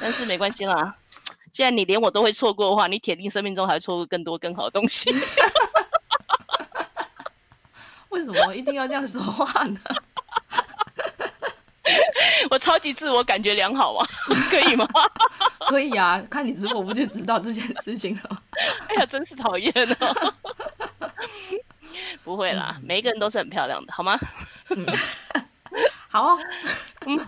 [0.00, 0.96] 但是没关系啦，
[1.54, 5.14] 既然你连我都会错过的话，你铁定生命中还会错过更多更好的东西。
[8.10, 9.78] 为什么一定要这样说话呢？
[12.50, 14.04] 我超级自我感觉良好啊，
[14.50, 14.84] 可以吗？
[15.70, 18.42] 可以啊，看你直播不就知道这件事情了。
[18.88, 20.34] 哎呀，真是讨厌哦。
[22.24, 24.18] 不会啦，嗯、每一个人都是很漂亮的，好吗？
[24.70, 24.84] 嗯、
[26.08, 26.38] 好哦。
[27.06, 27.26] 嗯，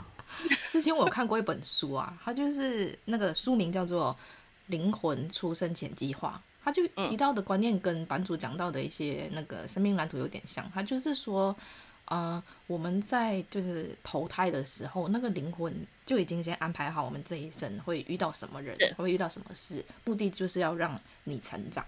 [0.77, 4.15] 之前我有看过一本书啊，它就是那个书名叫做
[4.67, 10.71] 《灵魂出生前计划》，它就提到的观念跟版主讲到的一些那个生命蓝图有点像。
[10.75, 11.57] 它就是说，
[12.05, 21.83] 呃，我们在就是投胎的时候，那个灵魂就已经先安排好我们这一生会遇到什么人，会遇到什么事，目的就是要让你成长，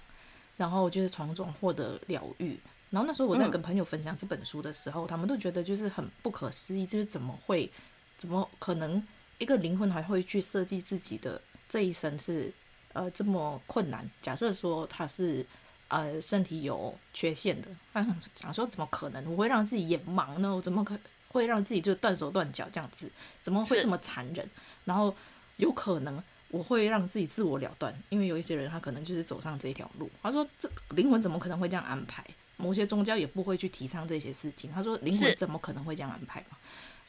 [0.56, 2.58] 然后就是从中获得疗愈。
[2.88, 7.70] 然后那时候我在跟朋友分享这本书的时候，嗯、他们都觉得就是很不可思议，就是怎么会，
[8.18, 9.02] 怎么可能
[9.38, 12.52] 一个灵魂还会去设计自己的这一生是
[12.92, 14.08] 呃这么困难？
[14.20, 15.46] 假设说他是
[15.88, 18.04] 呃身体有缺陷的，他
[18.34, 20.54] 想说怎么可能我会让自己眼盲呢？
[20.54, 23.10] 我怎么可会让自己就断手断脚这样子？
[23.40, 24.48] 怎么会这么残忍？
[24.84, 25.14] 然后
[25.56, 30.10] 有可能我会让自己自我了断，因为有一些人他可能就是走上这条路。
[30.22, 32.24] 他说这灵魂怎么可能会这样安排？
[32.56, 34.72] 某些宗教也不会去提倡这些事情。
[34.72, 36.56] 他说：“灵魂怎么可能会这样安排嘛？”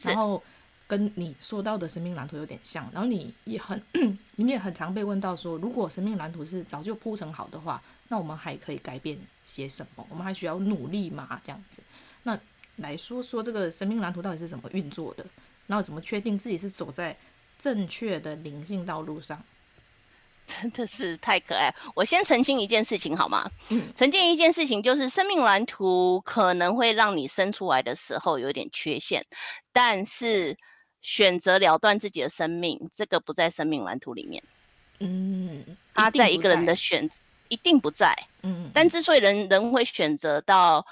[0.03, 0.43] 然后
[0.89, 2.89] 跟你说到的生命蓝图有点像。
[2.91, 3.79] 然后你也很，
[4.37, 10.03] 你也很常被问到说：“如果生命蓝图是早就铺成好的话，那我们还可以改变些什么？
[10.09, 11.83] 我们还需要努力吗？”这样子，
[12.23, 12.37] 那
[12.77, 15.23] 来说说这个生命蓝图到底是怎么运作的？
[15.67, 17.15] 然后怎么确定自己是走在
[17.59, 19.39] 正确的灵性道路上？
[20.49, 21.71] 真的是太可爱！
[21.93, 23.47] 我先澄清一件事情好吗？
[23.69, 29.23] 嗯，澄清一件事情就是生命蓝图可能会让你生出来的时候有点缺陷，
[29.71, 30.57] 但是
[31.01, 34.43] 选择了断自己的生命，这个不在生命蓝图里面。
[34.99, 37.09] 嗯，他在一个人的选
[37.47, 38.13] 一定不在。
[38.43, 40.85] 嗯，但之所以人人会选择到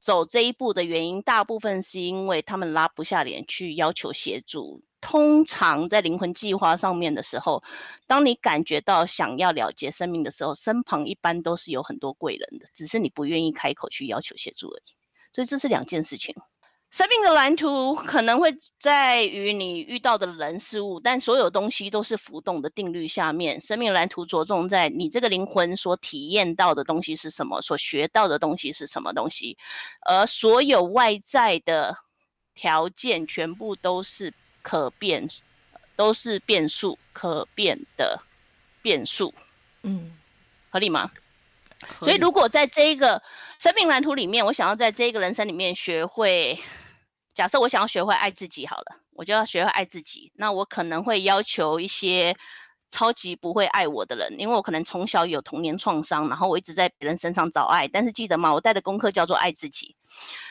[0.00, 4.80] 走这一步的原因，大部分是因为他们拉不下脸去要求协助。
[5.00, 7.60] 通常在灵魂计划上面的时候，
[8.06, 14.92] 当你感觉到想要了结生命的时候，身旁一般都是有很多贵人的，只是你不愿意开口去要求协助而已。
[15.32, 16.32] 所以这是两件事情。
[16.92, 23.60] 生命的蓝图可能会在于你遇到的人事物，但所有东西都是浮动的定律下面。
[23.60, 29.58] 生命蓝图着重在你这个灵魂所体验到的东西是什么，所学到的东西是什么东西，
[30.06, 31.96] 而所有外在的
[32.54, 34.32] 条件全部都是。
[34.64, 35.28] 可变，
[35.96, 38.22] 都是变数，可变的
[38.80, 39.34] 变数，
[39.82, 40.16] 嗯，
[40.70, 41.10] 合理吗？
[41.98, 43.20] 所以，如果在这一个
[43.58, 46.56] 生命蓝图里面，我想要在这一个人生里面学会
[47.34, 50.30] 假设我想要学会爱自己，好了，我就要学会爱自己。
[50.36, 52.36] 那我可能会要求一些
[52.90, 57.88] 超级不会爱我的人，因为我可能从小有童年创伤，然后我一直在别人身上找爱。
[57.88, 58.52] 但是记得吗？
[58.52, 59.96] 我带的功课叫做爱自己，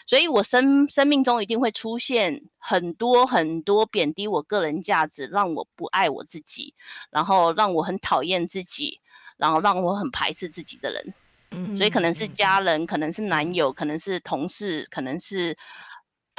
[0.07, 6.73] 所以我生生命中一定会出现很多很多贬低我个人价值，让我不爱我自己，
[7.11, 8.99] 然后让我很讨厌自己，
[9.37, 11.13] 然后让我很排斥自己的人。
[11.51, 15.55] 嗯，所以可能是家人，可能是男友，可能是同事，可能是。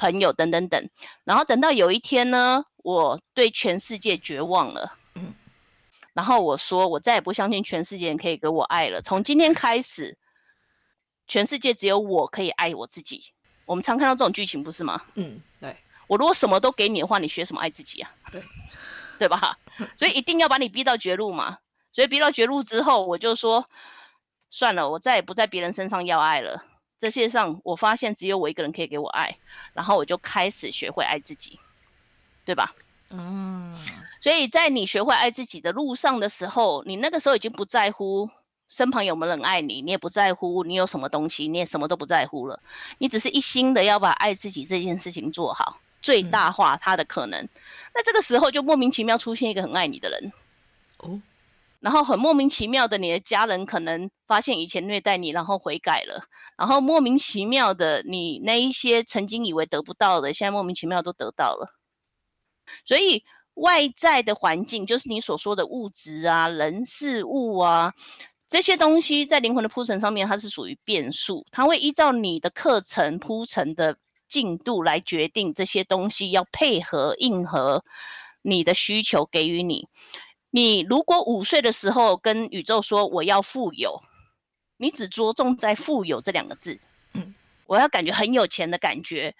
[0.02, 0.90] 朋友等等等，
[1.22, 5.32] 然后等到有一天呢，我对全世界绝望了，嗯，
[6.12, 9.00] 然后我说我再也不相信全世界人可以给我爱了。
[9.00, 10.18] 从今天开始，
[11.28, 13.26] 全世界只有我可以爱我自己。
[13.64, 15.00] 我们常看到这种剧情，不是吗？
[15.14, 15.76] 嗯，对。
[16.08, 18.10] 我如果什么都给你的话，你学什么爱自己啊？
[18.32, 18.42] 对，
[19.20, 19.56] 对吧？
[19.96, 21.58] 所以一定要把你逼到绝路嘛。
[21.92, 23.64] 所以逼到绝路之后，我就说
[24.50, 26.64] 算了，我再也不在别人身上要爱了。
[27.02, 29.36] 这世界上，我发现只有我一个人可以给我爱，
[29.72, 31.58] 然后我就开始学会爱自己，
[32.44, 32.72] 对吧？
[33.10, 33.76] 嗯，
[34.20, 38.30] 所以在你学会爱自己的路上的时候，你那个时候已经不在乎
[38.68, 42.62] 身旁有没有人爱你，你也不在乎你有什么东西，你也什么都不在乎了，
[42.98, 47.40] 你只是一心的要把爱自己这件事情做好，最大化它的可能。
[47.40, 47.48] 嗯，
[47.96, 50.32] 那这个时候就莫名其妙出现一个很爱你的人，
[50.98, 51.20] 哦。
[51.82, 56.24] 然后很莫名其妙的，你的家人可能发现以前虐待你，然后悔改了。
[56.56, 61.74] 然后莫名其妙的，你那一些曾经以为得不到的，现在莫名其妙都得到了。
[62.84, 67.92] 所以外在的环境，就是你所说的物质啊、人事物啊
[68.48, 73.96] 这些东西，在灵魂的铺陈上面，它是属于变数，它会依照你的课程铺陈的
[74.28, 77.84] 进度来决定这些东西要配合应和
[78.42, 79.88] 你的需求给予你。
[80.54, 84.02] 你如果五岁的时候跟宇宙说我要富有，
[84.76, 86.78] 你只着重在富有这两个字，
[87.14, 87.34] 嗯，
[87.66, 89.34] 我要感觉很有钱的感觉。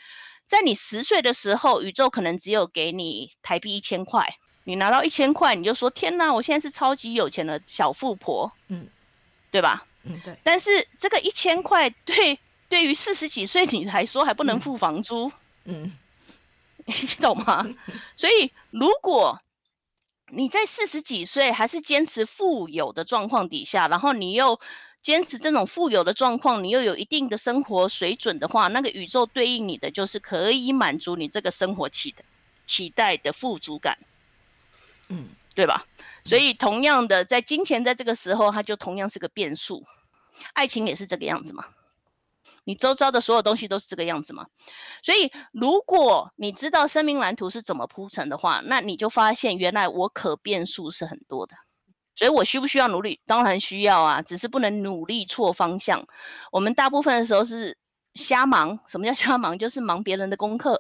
[0.46, 4.26] 在你十岁的时候，宇宙可能只有给你台币一千块，
[4.64, 8.88] 你拿到一千块，你就说天哪，我现在是超级有钱的小富婆，嗯，
[9.50, 9.86] 对吧？
[10.04, 10.34] 嗯，对。
[10.42, 12.38] 但是这个一千块对
[12.70, 15.30] 对于四十几岁你来说还不能付房租，
[15.64, 15.92] 嗯，
[16.86, 17.68] 你懂吗？
[18.16, 19.38] 所以如果
[20.34, 24.58] 你在四十几岁还是坚持富有的状况底下，然后你又
[25.02, 32.24] 坚持这种富有的状况，你又有一定的生活水准的话，那个宇宙对应你的就是可以满足你这个生活期的
[32.66, 33.98] 期待的富足感，
[35.08, 35.84] 嗯，对吧？
[36.24, 39.84] 所以同样的，在金钱在这个时候，它就同样是个变数，
[40.54, 41.66] 爱情也是这个样子嘛。
[42.64, 44.46] 你周遭的所有东西都是这个样子吗？
[45.02, 51.56] 所以，如果你知道生命蓝图是怎么铺成的话，那你就发现原来我可变数是很多的。
[52.14, 53.20] 所以我需不需要努力？
[53.24, 56.06] 当然需要啊，只是不能努力错方向。
[56.52, 57.76] 我们大部分的时候是
[58.14, 58.78] 瞎忙。
[58.86, 59.58] 什么叫瞎忙？
[59.58, 60.78] 就是忙别人的功课，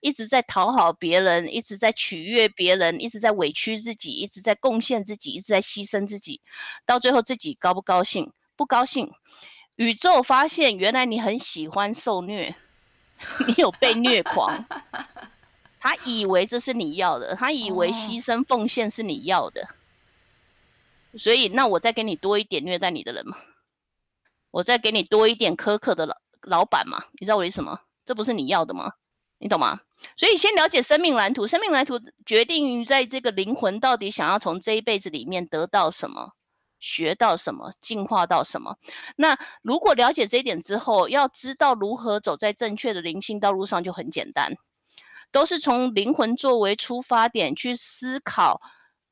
[0.00, 6.42] 一直在讨好别人，一直在取悦别人，一直在委屈自己，一直在贡献自己，一直在牺牲自己，
[6.84, 8.32] 到最后自己高不高兴？
[8.56, 9.08] 不高兴。
[9.76, 12.54] 宇宙发现，原来你很喜欢受虐，
[13.46, 14.64] 你有被虐狂。
[15.78, 19.68] 他以为这是你要的，他以为牺牲奉献是你要的，
[21.16, 23.36] 所以那我再给你多一点虐待你的人嘛，
[24.50, 27.82] 我再给你多一点苛刻的老老板嘛，你知道我意思吗？
[28.04, 28.94] 这不是你要的吗？
[29.38, 29.80] 你懂吗？
[30.16, 36.32] 所以先了解生命蓝图，生命蓝图决定于在这个灵魂到底想要从这一辈子里面得到什么。
[36.78, 38.76] 学到什么，进化到什么？
[39.16, 44.52] 那如果了解这一点之后，要知道如何走在正确的灵性道路上，就很简单，
[45.30, 48.60] 都是从灵魂作为出发点去思考，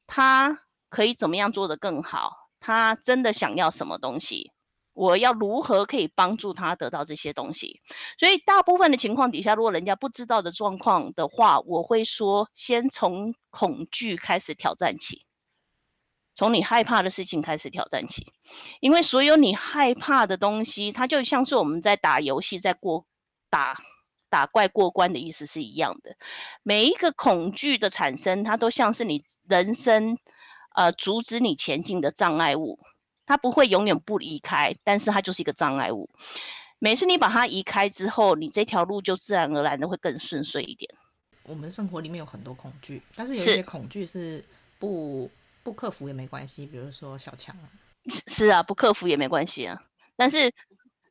[0.06, 2.48] 他可以怎么样做得更好？
[2.60, 4.50] 他真的想要什么东西？
[4.92, 7.80] 我要如何可以帮助他得到这些东西？
[8.16, 15.23] 所以大部分的情况底下，如果人家不知道的状况的话，我会说，先从恐惧开始挑战起。
[16.36, 18.26] 从你害怕的事情开始挑战起，
[18.80, 23.06] 因为所有你害怕的东西，它就像是我们在打游戏，在过
[23.48, 23.80] 打
[24.28, 26.16] 打怪过关的意思是一样的。
[26.64, 30.18] 每一个恐惧的产生，它都像是你人生
[30.74, 32.80] 呃阻止你前进的障碍物，
[33.26, 36.10] 它不会永远不离开，但是它就是一个障碍物。
[36.80, 40.92] 每次你把它移开之后，你这条路就自然而然的会更顺遂一点。
[41.44, 44.44] 我们生活里面有很多恐惧，但是有一些恐惧是
[44.80, 45.30] 不。
[45.64, 47.66] 不克服也没关系，比如说小强啊，
[48.28, 49.82] 是啊，不克服也没关系啊。
[50.14, 50.52] 但是，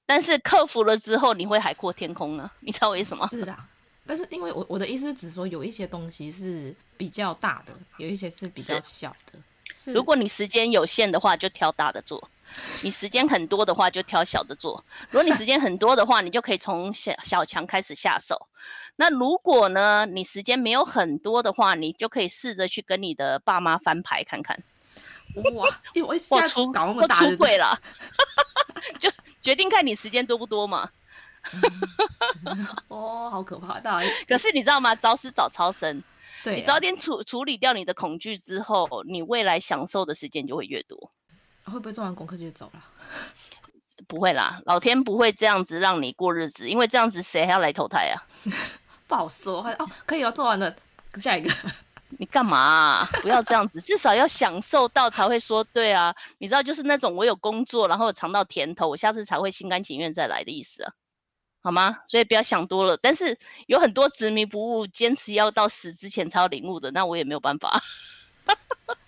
[0.06, 2.54] 但是克服了之后，你会海阔天空啊？
[2.62, 3.28] 你知道为什么？
[3.28, 3.68] 是啊，
[4.06, 9.40] 但是因为我我的意思是只说，有一些东西是比较大的，有一些是比较小的。
[9.76, 12.30] 是，如果你时间有限的话，就挑大的做。
[12.82, 18.48] 你时间很多的话，就挑小的做；如果你时间很多的话，你就可以从小小强开始下手。
[18.96, 24.62] 那如果呢，你时间没有很多的话，你就可以试着去跟你的爸妈翻牌看看。
[25.56, 25.68] 哇，
[26.06, 27.76] 我下出搞那么大出柜了，
[29.00, 29.10] 就
[29.42, 30.90] 决定看你时间多不多嘛。
[32.46, 33.80] 嗯、哦，好可怕！
[33.80, 34.94] 大可是你知道吗？
[34.94, 36.04] 早死早超生。
[36.44, 41.12] 对、啊，你早点处处理掉你的恐惧之后，你未来享受的时间就会越多。
[41.66, 42.84] 会不会做完功课就走了？
[44.08, 48.16] 不会啦，老天不会这样子让你过日子，因为这样子谁还要来投胎啊？
[49.08, 49.64] 不好说。
[49.80, 50.76] 哦，可以哦，做完了，
[51.16, 51.50] 下一个。
[52.20, 53.10] 你干嘛啊？
[53.22, 56.14] 不要这样子，至少要享受到才会说对啊。
[56.38, 60.94] 你知道，就是那种我有工作，然后尝到甜头，我下次才会心甘情愿再来的意思啊，
[61.64, 61.98] 好吗？
[62.08, 62.96] 所以不要想多了。
[62.98, 67.82] 但是有很多执迷不悟，坚持要到死之前才要领悟的，那我也没有办法。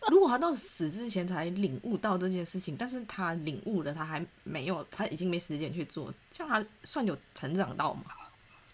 [0.10, 8.04] 如果他到死之前才领悟到这件事情，但是他领悟了，他还没有，他已经没时间去做，这样他算有成长到吗？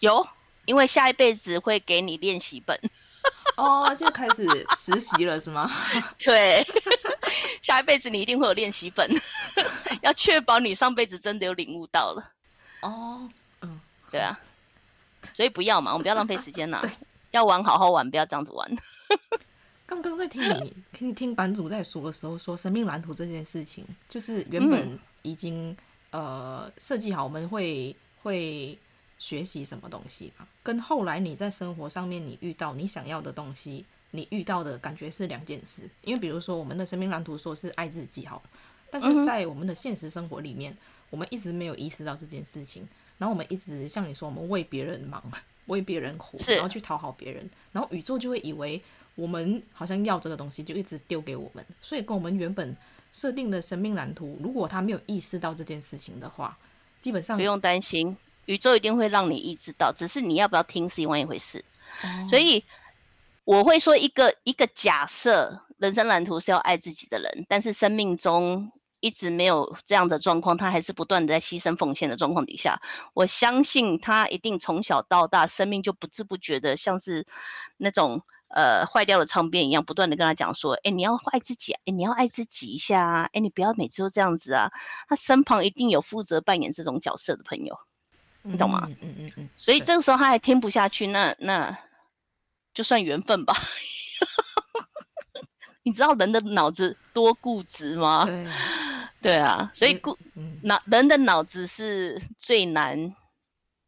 [0.00, 0.26] 有，
[0.66, 2.78] 因为下一辈子会给你练习本。
[3.56, 5.70] 哦，就开始实习了是吗？
[6.18, 6.66] 对，
[7.62, 9.08] 下一辈子你一定会有练习本，
[10.02, 12.32] 要确保你上辈子真的有领悟到了。
[12.80, 13.28] 哦，
[13.60, 14.38] 嗯，对啊，
[15.32, 16.82] 所以不要嘛，我们不要浪费时间呐。
[17.30, 18.70] 要玩好好玩，不要这样子玩。
[20.00, 25.70] 刚刚在听你听听版主在说的时候，说生命蓝图这件事情，就是原本已经、
[26.10, 28.78] 嗯、呃设计好，我们会会。
[29.18, 30.44] 学习什么东西嘛？
[30.64, 35.82] 跟后来你在生活上面你遇到你想要的东西，你遇到的感觉是两件事。
[36.02, 38.42] 因为比如说我们的生命蓝图说是爱自己好，
[38.90, 40.76] 但是在我们的现实生活里面，
[41.08, 42.84] 我们一直没有意识到这件事情。
[43.16, 45.22] 然后我们一直像你说，我们为别人忙，
[45.66, 48.82] 为别人活，然后去讨好别人，然后宇宙就会以为
[49.14, 51.64] 我们好像要这个东西，就一直丢给我们。
[51.80, 52.76] 所以跟我们原本
[53.12, 56.56] 设定的生命蓝图，如果他没有意识到这件事情的话，
[57.00, 58.16] 基本上不用担心。
[58.46, 61.64] 宇宙一定会让你意识到，只是你要不要听是另外一回事。
[62.02, 62.30] Oh.
[62.30, 62.64] 所以
[63.44, 72.80] 我会说一个一个假设，人生蓝图是要爱自己的人，但是生命中一直没有这样的状况，他还是不断的在牺牲奉献的状况底下，
[73.14, 77.24] 我相信他一定从小到大，生命就不知不觉的像是
[77.76, 78.20] 那种
[78.52, 84.70] 呃坏掉的唱片一样，不断的跟他讲说：“哎，你要爱自己，哎，你要爱自己一下啊，哎，你不要每次都这样子啊。”
[85.08, 87.78] 他身旁一定有负责扮演这种角色的朋友。
[88.42, 88.82] 你懂吗？
[88.86, 89.48] 嗯嗯嗯嗯。
[89.56, 91.76] 所以这个时候他还听不下去，那那
[92.74, 93.54] 就算缘分吧。
[95.84, 98.24] 你知道人的脑子多固执吗？
[98.24, 98.46] 对，
[99.22, 100.16] 对啊，所以固
[100.62, 103.12] 脑人的脑子是最难，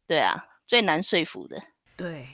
[0.05, 1.61] 对啊，最难说服的。
[1.95, 2.27] 对，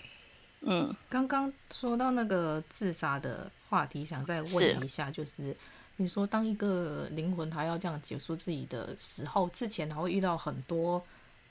[0.61, 5.55] 嗯，刚刚说到那个自杀的话题，想再问一下，就是
[5.97, 11.03] 你说当一个灵魂他要这样结束自己的时候，之前他会遇到很多。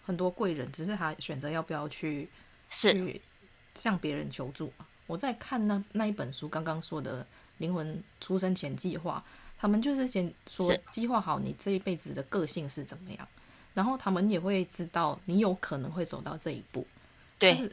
[0.02, 2.28] 很多贵人，只是他选择要不要去
[2.68, 3.20] 去
[3.76, 4.72] 向别人求助。
[5.06, 7.24] 我在看那那一本书，刚刚说的
[7.58, 9.22] 灵魂出生前计划，
[9.56, 13.28] 他们就是先说计划好你这一辈子的个性是怎么样，
[13.74, 16.84] 然后他们也会知道你有可能会走到这一步。
[17.38, 17.70] 对，但是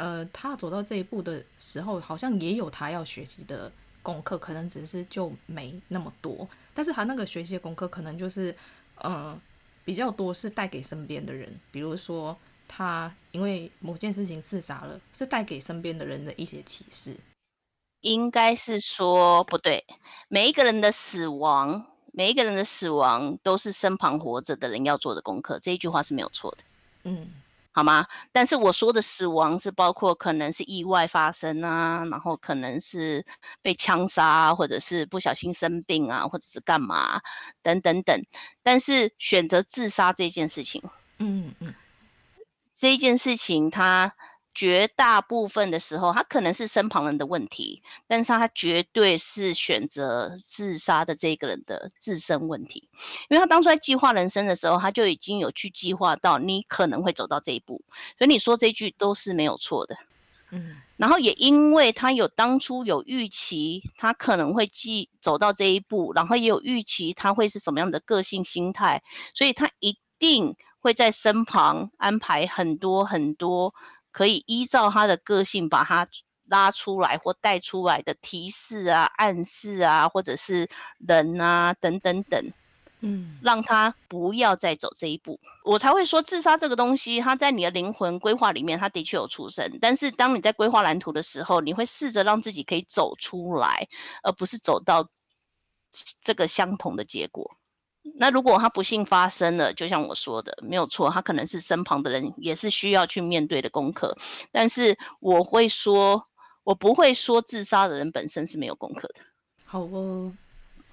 [0.00, 3.70] 呃，他走到这一步的时候，好像也有他要学习的
[4.02, 6.48] 功课，可能只是就没那么多。
[6.74, 8.50] 但是他那个学习的功课，可能就是
[9.02, 9.14] 嗯。
[9.14, 9.40] 呃
[9.82, 12.36] 比较多是带给身边的人，比如说
[12.68, 17.16] 他因为某件事情自杀了，是带给身边的人的一些启示。
[18.02, 19.84] 应该是说不对，
[20.28, 26.58] 每一个人的死亡，每一个人的死亡都是身旁活着的人要做的功课，这一句话是没有错的。
[27.04, 27.39] 嗯。
[27.80, 28.06] 好吗？
[28.30, 33.24] 但是我说的死亡是包括可能是意外发生啊，然后可能是
[33.62, 37.18] 被枪杀，或者是不小心生病啊，或者是干嘛
[37.62, 38.22] 等等等。
[38.62, 40.82] 但是选择自杀这件事情，
[41.20, 41.74] 嗯嗯，
[42.76, 44.12] 这一件事情它。
[44.60, 52.86] 绝大部分的时候，他可能是身旁人的问题，但是他绝对是选择自杀的这个人的自身问题，
[53.30, 57.80] 因为他当初在计划人生的时候，他就已经有去计划到你可能会走到这一步，
[58.18, 59.96] 所以你说这句都是没有错的。
[60.50, 73.74] 嗯，然后也因为他有当初有预期，他可能会继走到这一步，然后也有预期他会是什么样的个性心态，所以他一定会在身旁安排很多很多。
[74.10, 76.06] 可以依照他的个性把他
[76.46, 82.52] 拉出来或带出来的提示啊、暗示啊，或者是人啊等等等，
[83.00, 89.78] 嗯，让他不要再走这一步，我才会说自杀这个东西，它在你的灵魂规划里面，它的确有出生。
[89.80, 93.86] 但是当你在规划蓝图的时候，你会试着让自己可以走出来，
[94.24, 95.08] 而不是走到
[96.20, 97.48] 这个相同的结果。
[98.14, 104.16] 那如果他不幸发生了，就像我说的，没有错，他可能是身旁的人也是需要去面对的功课。
[104.50, 106.26] 但是我会说，
[106.64, 109.20] 我不会说自杀的人本身是没有功课的。
[109.66, 110.32] 好哦，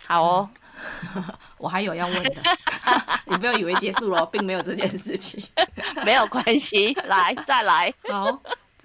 [0.06, 0.50] 好哦，
[1.58, 2.42] 我还有要问的，
[3.26, 5.44] 你不要以为结束了，并没有这件事情，
[6.06, 7.94] 没有关系，来再来。
[8.10, 8.42] 好，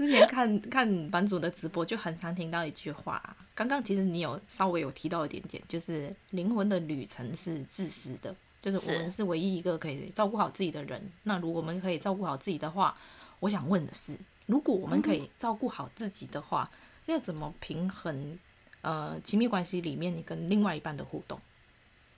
[0.07, 3.37] 之前看 看版主的直播，就很常听到一句话。
[3.55, 11.01] 刚刚其实你有稍微有提到一点点，就是灵魂的旅程是自私的，就是我们是唯一一个可以照顾好自己的人。
[11.23, 12.97] 那如果我们可以照顾好自己的话，
[13.41, 16.71] 我想问的是，如果我们可以照顾好自己的话，
[17.07, 18.39] 要怎么平衡？
[18.81, 21.39] 呃，亲密关系里面你跟另外一半的互动，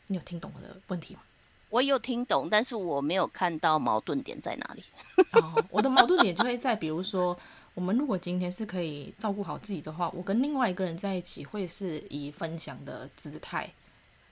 [0.07, 1.20] 你有听懂我的问题吗？
[1.68, 4.85] 我有听懂，但是我没有看到矛盾点在哪里。
[5.32, 7.37] 哦，我的矛盾点就会在，比如说。
[7.75, 13.68] 我们如果今天是可以照顾好自己的话，我跟另外一个人在一起会是以分享的姿态，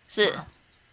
[0.07, 0.47] 是、啊，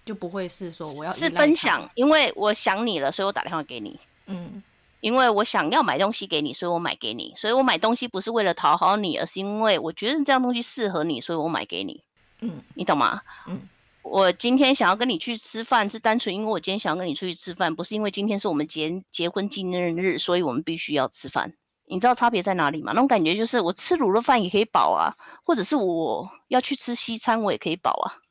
[0.04, 4.64] 就不会是说我要是分享，因为我想你了，所以我打电话给你，嗯，
[5.00, 12.04] 因为我想要买东西给你，所以我买给你，所以我买东西不是为了讨好你，而是因为我觉得这样东西适合你，所以我买给你，
[12.42, 13.22] 嗯，你懂吗？
[13.46, 13.62] 嗯，
[14.02, 21.54] 我今天想要跟你去吃饭，是单纯因为我今天想要跟你出去吃饭，不是因为今天是我们结结婚纪念日，所以我们必须要吃饭。
[21.90, 22.92] 你知道差别在哪里吗？
[22.94, 25.12] 那种感觉就是我吃卤肉饭也可以饱啊，
[25.44, 28.22] 或者是我要去吃西餐，我也可以饱啊。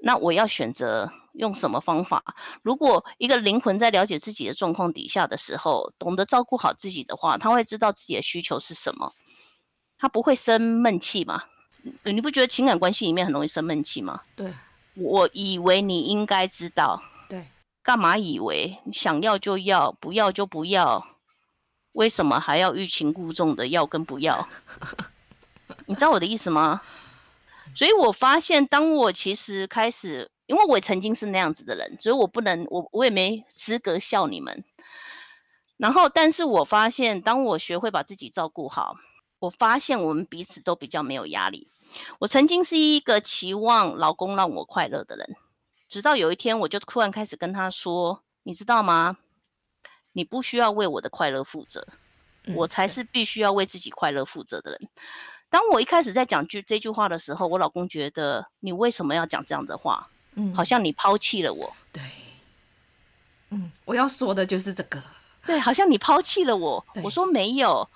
[0.00, 2.22] 那我要选择用什么方法？
[2.62, 9.12] 如果一个灵魂在了解自己的状况底下的时候，懂得照顾好自己的话，他会知道自己的需求是什么，
[9.98, 11.42] 他不会生闷气吗？
[12.04, 14.20] 你不觉得情感关系里面很容易生闷气吗？
[14.36, 14.52] 对，
[14.94, 17.02] 我以为你应该知道。
[17.28, 17.44] 对，
[17.82, 21.04] 干嘛以为想要就要，不要就不要？
[21.92, 24.48] 为什么还要欲擒故纵的要跟不要？
[25.86, 26.80] 你知道我的意思吗？
[27.74, 34.64] 所以我发现，当我其实开始，因为我也曾经是那样子的人，所以我不能，我我也没资格笑你们。
[35.76, 38.96] 然后，但是我发现，当我学会把自己照顾好，
[39.38, 41.68] 我发现我们彼此都比较没有压力。
[42.18, 45.36] 我曾经是一个期望老公让我快乐的人，
[45.88, 49.18] 直到有一天，我就突然开始跟他说：“你知道吗？”
[50.12, 51.86] 你不需要为我的快乐负责，
[52.54, 54.80] 我才是必须要为自己快乐负责的人。
[55.50, 60.08] 当我一开始在讲句这句话的时候，我老公觉得你为什么要讲这样的话？
[60.34, 61.74] 嗯，好像你抛弃了我。
[61.90, 62.02] 对，
[63.50, 65.02] 嗯，我要说的就是这个。
[65.46, 66.84] 对，好像你抛弃了我。
[67.02, 67.88] 我说没有，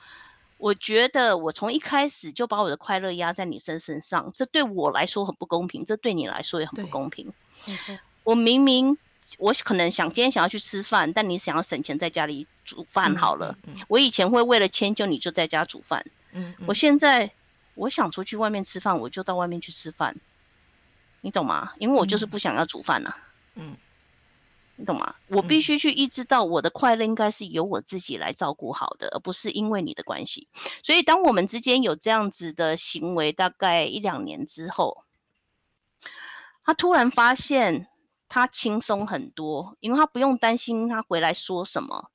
[0.57, 7.31] 我觉得我从一开始就把我的快乐压在你身身上，这对我来说很不公平，这对你来说也很不公平。
[8.25, 8.97] 我明明。
[9.39, 13.57] 我可能想今天想要去吃饭，但你想要省钱，在家里煮饭好了。
[13.65, 16.05] 嗯嗯嗯、我以前会为了迁就你就在家煮饭。
[16.33, 17.31] 嗯嗯、我现在
[17.75, 20.15] 我想出去外面吃饭，我就到外面去吃饭。
[21.21, 21.73] 你懂吗？
[21.79, 23.29] 因为我就是不想要煮饭了、啊。
[23.55, 23.77] 嗯，
[24.77, 25.15] 你懂吗？
[25.29, 30.49] 我必须去意识到我的快乐应该是由我自己来照顾好的，而不是因为你的关系。
[30.83, 35.05] 所以当我们之间有这样子的行为，大概一两年之后，
[36.65, 37.89] 他突然发现。
[38.33, 42.11] 他轻松很多，因为他不用担心他回来说什么、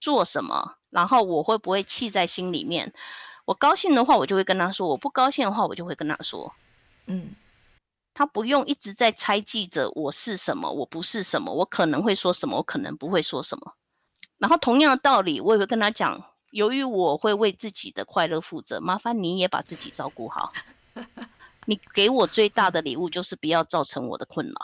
[0.00, 2.92] 做什么，然后我会不会气在心里面。
[3.44, 6.52] 我高兴的话，我就会跟他说；我不高兴的话，我就会跟他说。
[7.06, 7.36] 嗯，
[8.12, 13.74] 他不用一直在猜忌着我是什么，我不是什么，我可能会说什么，我可能不会说什么。
[14.38, 20.52] 然后同样的道理，我也会跟他讲：由于我会为自己的快乐负责，麻烦你也把自己照顾好。
[21.66, 24.54] 你给我最大的礼物就是不要造成我的困扰。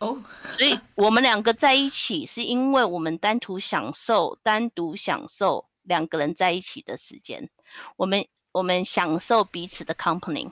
[0.00, 0.18] 哦，oh.
[0.58, 7.48] 所以我们两个在一起，是因为我们单独享受、单独享受两个人在一起的时间。
[7.96, 10.50] 我们我们享受彼此的 company，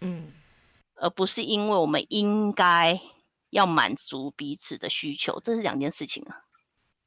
[0.00, 0.32] 嗯，
[0.96, 3.00] 而不是因为我们应该
[3.50, 6.36] 要满足彼此的需求，这是两件事情啊。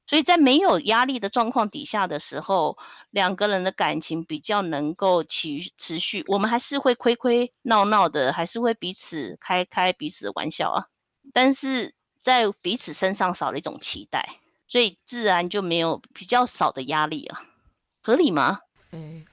[0.06, 2.78] 所以在没有压力的状况底下的时候，
[3.12, 6.24] 两个人的感情比较能够持持续。
[6.28, 10.93] 我们还是会亏亏闹闹的，还是会彼此开开彼此的玩笑啊。
[11.32, 17.44] 但是在彼此身上少了一种期待，所以自然就没有比较少的压力啊，
[18.02, 18.60] 合理吗？
[18.92, 19.26] 嗯，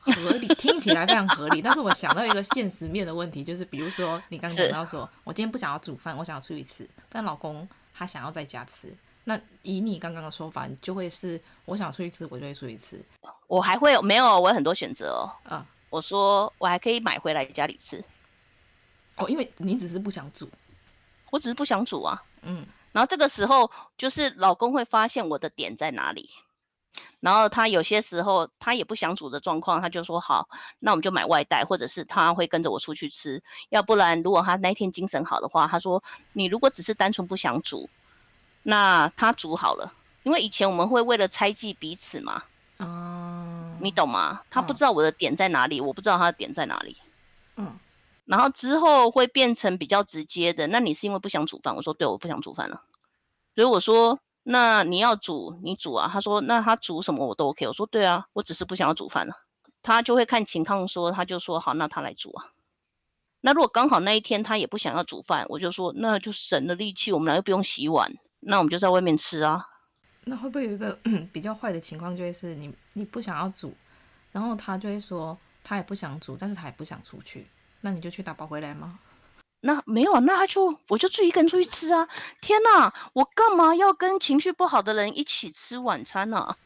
[0.00, 1.60] 合理，听起来非常合理。
[1.60, 8.92] 但是我想到一个现实面的问题，就是比如说你刚刚讲到说，我今天不想要煮饭，我想要出去吃，但老公他想要在家吃，
[9.24, 13.04] 那以你刚刚的说法，你就会是我想出去吃，我就会出去吃。
[13.46, 14.40] 我还会有没有？
[14.40, 15.30] 我有很多选择哦。
[15.44, 18.02] 啊，我说我还可以买回来家里吃。
[19.16, 20.48] 哦，因为你只是不想煮。
[21.36, 26.30] 我只是不想煮啊，嗯，然后这个时候就是老公会发现我的点在哪里，
[27.20, 37.86] 然后他有些时候他也不想煮的状况，他就说好，那我们就买外带，或者是他会跟着我出去吃，要不然如果他那天精神好的话，他说你如果只是单纯不想煮，
[38.62, 42.42] 那他煮好了，因为以前我们会为了猜忌彼此嘛。
[42.78, 44.40] 哦，你懂吗？
[44.50, 46.96] 他不知道我的点在哪里，我不知道他的点在哪里。
[47.56, 47.78] 嗯，
[48.26, 50.66] 然后之后会变成比较直接的。
[50.66, 51.74] 那你是因为不想煮饭？
[51.74, 52.82] 我说对，我不想煮饭了。
[53.54, 56.10] 所以我说，那你要煮，你煮啊。
[56.12, 57.66] 他说，那他煮什么我都 OK。
[57.66, 59.34] 我说对啊，我只是不想要煮饭了。
[59.82, 62.52] 他就会看情况说，他就说好，那他来煮啊。
[63.40, 69.64] 那如果刚好那一天他也不想要煮饭，我就说那就省了力气，我们俩又不用洗碗，那我们就在外面吃啊。
[70.24, 70.98] 那会不会有一个
[71.32, 73.72] 比较坏的情况，就会是你你不想要煮，
[74.32, 77.46] 然后他就会说他也不想煮，但是他也不想出去，
[77.80, 78.98] 那你就去打包回来吗？
[79.60, 82.06] 那没有，那他就我就自己一个人出去吃啊！
[82.40, 86.56] 天哪，我干嘛要跟情绪不好的人一起吃晚餐呢、啊？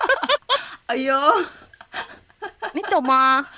[0.86, 1.18] 哎呦，
[2.72, 3.48] 你懂吗？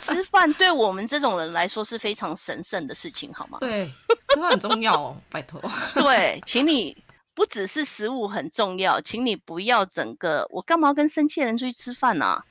[0.00, 3.58] 吃饭对我们这种人来说是非常神圣的事情，好吗？
[3.60, 3.92] 对，
[4.28, 5.60] 吃饭很重要哦，拜托。
[5.94, 6.96] 对，请你
[7.34, 12.44] 不只是食物很重要，请你不要整个我干嘛要跟生气的人出去吃饭呢、啊？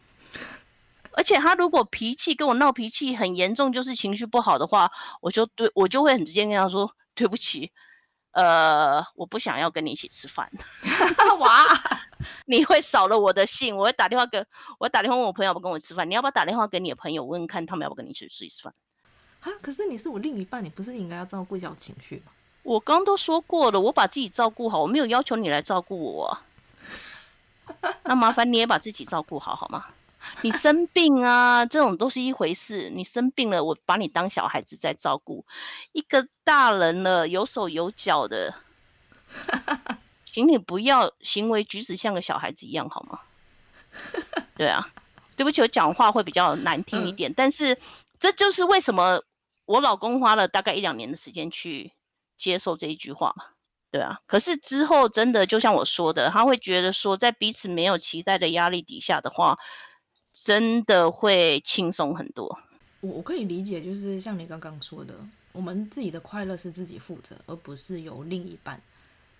[1.18, 4.90] 而且他如果脾气跟我闹脾气很严重，就是情绪不好的话，
[5.20, 7.72] 我就对我就会很直接跟他说对不起，
[8.34, 10.48] 呃，我不想要跟你一起吃饭。
[11.40, 11.66] 哇，
[12.46, 14.38] 你会少了我的信，我会打电话给
[14.78, 18.72] 我会打电话问我朋友要不要跟我吃饭，你要不要打电话给你的朋友问问看他们要不要跟你一起吃一次饭？
[19.40, 22.32] 啊，可是你是我另一半，你不是应该要照顾一下我情绪吗？
[22.62, 26.38] 我刚都说过了，我把自己照顾好，我没有要求你来照顾我。
[28.04, 29.86] 那麻烦你也把自己照顾好，好吗？
[30.42, 32.90] 你生病啊，这种都是一回事。
[32.90, 35.46] 你生病了，我把你当小孩子在照顾。
[35.94, 38.54] 一个大人了，有手有脚的，
[40.26, 43.20] 请你不要行为举止像个小孩子一样，好吗？
[44.56, 44.90] 对啊，
[45.36, 47.78] 对不起，我讲话会比较难听一点，嗯、但是
[48.20, 49.22] 这就是为什么
[49.66, 51.94] 我老公花了大概一两年的时间去
[52.36, 53.46] 接受这一句话嘛。
[53.92, 59.58] 对啊，可是之后真的就像我说的，他会觉得说，在彼此没有期待的压力底下的话。
[60.44, 62.60] 真的会轻松很多。
[63.00, 65.16] 我我可以理解，就是像你刚刚说的，
[65.52, 68.80] 我们自己的快乐是自己负责，而不是由另一半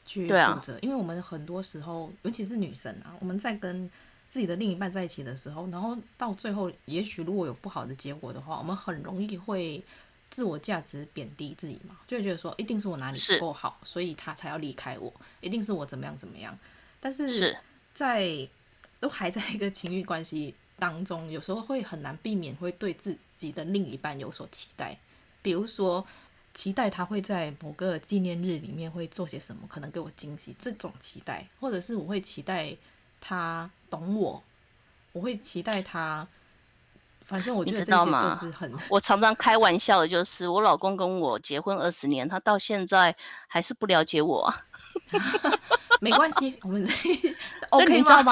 [0.06, 0.74] 去负责。
[0.76, 3.90] 啊、因为我们很多时候，尤其是女生啊，我们在跟
[4.28, 9.84] 自己的另一半在一起的时候，然后到最后，也许如果有不好的结果的话，我们很容易会
[10.32, 16.58] 自我价值贬低自己嘛，就会觉得说，一定是我哪里不够好，所以他才要离开我，一定是我怎么样怎么样。
[17.00, 17.56] 但是
[17.94, 18.50] 在是
[19.00, 20.56] 都还在一个情侣关系。
[20.80, 24.98] 当中有时候会很难避免会对自己的另一半有所期待，
[25.42, 26.06] 比如说
[26.54, 32.76] 期待他会在某个纪念日里面会做些什么，可能给我惊喜，这种期待，或者是我会期待
[33.20, 34.44] 他懂我，
[35.12, 36.28] 我会期待他，
[37.22, 43.16] 反正我觉得这些都是很，我常常开玩笑的就是，我老公跟我结婚二十年，他到现在
[43.48, 44.54] 还是不了解我，
[46.02, 46.92] 没关系，我们这
[47.70, 48.24] OK 吗？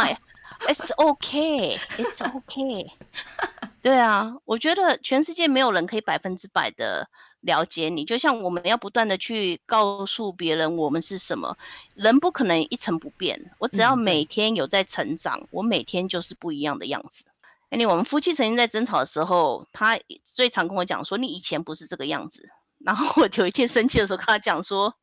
[0.62, 2.92] It's okay, it's okay。
[3.82, 7.08] 对啊，我觉得全世界没有人可以百分之百的
[7.42, 11.56] 了解你，就像我们要不断的去告诉别人我们是什么，
[11.94, 13.40] 人不可能一成不变。
[13.60, 17.24] 我只要每天有在成长，嗯、我每天就是不一样的样子。
[17.70, 22.50] 哎，你我们夫妻曾经在争吵的时候，他最常跟我讲说：“你以前不是这个样子。”
[22.80, 24.96] 然后我有一天生气的时候，跟他讲说。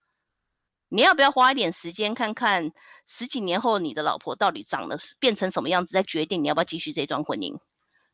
[0.95, 2.71] 你要不要花一点时间看看
[3.15, 7.55] 十几年后你的老婆到底长得变成什么样子，再决定你要不要继续这段婚姻？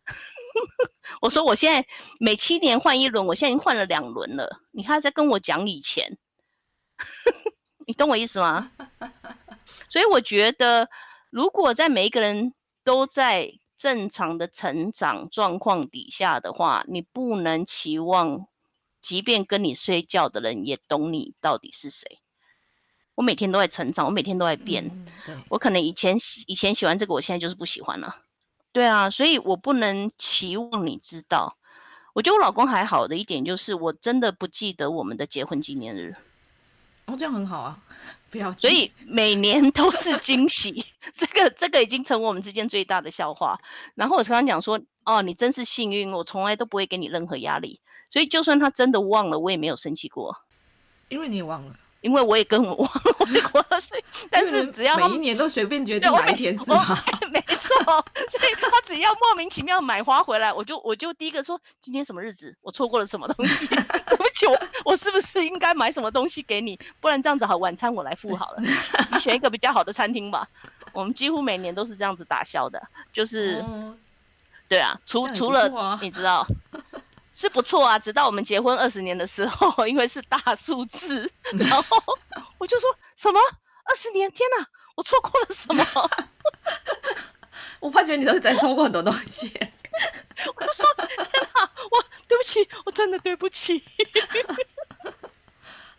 [1.23, 1.87] 我说我现在
[2.19, 6.19] 每七年换一轮，我现在已经换了两轮了，你还在跟我讲以前，
[7.87, 8.73] 你懂我意思吗？
[9.89, 10.91] 所以我觉得，
[11.31, 18.49] 如果在每一个人都在正常的成长状况底下的话，你不能期望，
[19.01, 22.19] 即便跟你睡觉的人也懂你到底是谁。
[23.19, 24.89] 我每天都在成长，我每天都在变。
[25.27, 26.17] 嗯、我可能以前
[26.47, 28.15] 以前喜欢这个，我现在就是不喜欢了。
[28.71, 31.57] 对啊，所以我不能期望你知道。
[32.13, 36.15] 我觉得我老公还好的一点就是，我真的不记得我们的结婚纪念日。
[37.07, 37.77] 哦，这样很好啊，
[38.31, 38.53] 不要。
[38.53, 43.59] 所以每年都是惊喜， 这个这个已经成为我们之间最大的笑话。
[43.97, 47.81] 然后我常常讲说，哦，你真是幸运，我从来都不会给你任何压力。
[48.13, 50.37] 所以就算他真的忘了，我也没有生气过。
[51.09, 51.75] 因为你也忘了。
[52.01, 56.97] 因为我也跟我忘了我的国岁，但是只要每一年都随便决定哪一天是吗？
[57.33, 57.85] 没错，
[58.31, 63.67] 所以他只要莫名其妙买花回来，我就我就第一个说今天什么日子，我错过了什么东西，
[64.07, 66.79] 对不起，我我是不是应该买什么东西给你？
[67.01, 68.63] 不然这样子好，晚餐我来付好了，
[69.13, 70.49] 你选一个比较好的餐厅吧。
[70.93, 72.81] 我们几乎每年都是这样子打消的，
[73.13, 73.65] 就是，
[74.69, 76.47] 对啊，除除了你知道。
[77.39, 81.97] 是不错啊，直到我们结婚二十年的时候， 因为是大数字， 然后
[82.59, 83.39] 我就说什么
[83.85, 84.29] 二十年？
[84.33, 84.67] 天哪，
[84.97, 86.11] 我错过了什么？
[87.79, 89.53] 我发觉你都在错过很多东西。
[90.57, 91.17] 我就说天
[91.55, 93.85] 哪，我对不起，我真的对不起。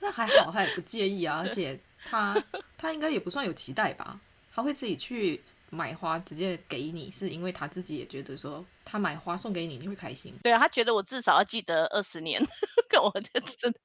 [0.02, 2.36] 那还好，他也不介意啊，而且他
[2.78, 4.20] 他应该也不算有期待吧？
[4.54, 10.38] 他会自己去买花直接给你，是因为他自己也觉得说他买花送给你你会开心。
[10.44, 12.42] 对啊，他觉得我至少要记得二十年，
[12.90, 13.80] 跟我的真的。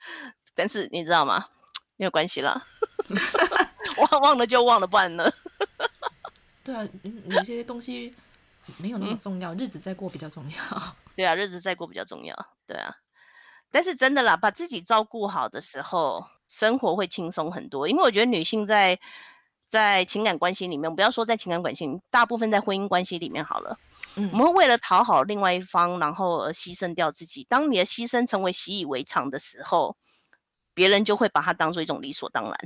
[0.55, 1.47] 但是你知道吗？
[1.97, 2.67] 没有关系啦，
[3.99, 5.31] 忘忘了就忘了，不然呢？
[6.65, 6.89] 对啊，
[7.27, 8.15] 有些东西
[8.79, 10.83] 没有那么重要，嗯、日子再过比较重要。
[11.15, 12.35] 对啊，日子再过比较重要。
[12.67, 12.97] 对啊。
[13.71, 17.89] 但是真的啦，把自己照顾好的时候，生活会轻松很多。
[17.89, 18.99] 因为我觉得女性在
[19.67, 23.79] 在情感关系里面，不要说在情感关系，大部分在婚姻关系里面好了，
[24.17, 27.45] 嗯，我们会为了讨好另外一方，然后而牺牲掉自己。
[27.49, 29.97] 当你的牺牲成为习以为常的时候，
[30.75, 32.59] 别人就会把它当做一种理所当然。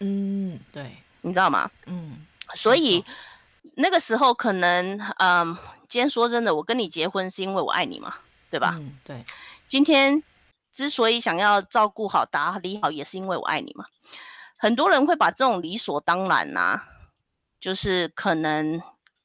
[0.00, 1.70] 嗯，对，你知道吗？
[1.86, 3.04] 嗯，所以
[3.74, 5.54] 那个时候可能，嗯，
[5.88, 8.14] 今天说真的，我跟你结婚是因为我爱你嘛，
[8.50, 8.74] 对吧？
[8.78, 9.24] 嗯，对，
[9.68, 10.22] 今天。
[10.70, 13.84] 之所以想要照顾好、打理好，也是因为我爱你嘛。
[14.58, 16.88] 很多人会把这种理所当然啊，
[17.60, 18.82] 就是可能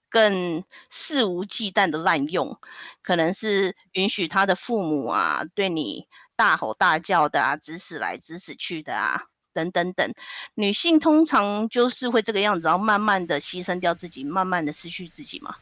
[0.08, 2.58] 更肆无忌惮的滥用，
[3.02, 9.24] 可能是允许他的父母啊对你大吼大叫的啊，指使来指使去的啊，
[9.54, 10.14] 等等等。
[10.54, 15.56] 女性通常就是会这个样子，然后慢慢的牺牲掉自己，慢慢的失去自己嘛。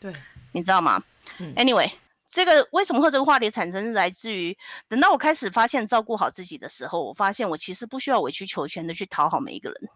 [0.00, 0.12] 对，
[0.52, 1.02] 你知道吗？
[1.38, 1.92] 嗯，Anyway。
[2.30, 4.56] 这个为什么会这个话题产生，是来自于
[4.88, 9.90] 等到我开始发现照顾好自己的时候，我发现我其实不需要委曲求全的去讨好每一个人，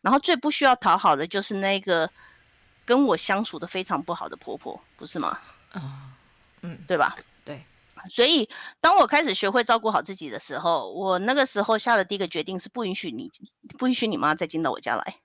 [0.00, 2.10] 然后最不需要讨好的就是那个
[2.84, 5.38] 跟我相处的非常不好的婆婆，不是吗？
[5.70, 6.10] 啊，
[6.62, 7.16] 嗯，对吧？
[7.44, 7.64] 对。
[8.08, 8.48] 所以
[8.80, 13.30] 当我开始学会照顾好自己的时候，我那个时候下的第一个决定是不允许你，
[13.78, 15.16] 不允许你妈再进到我家来。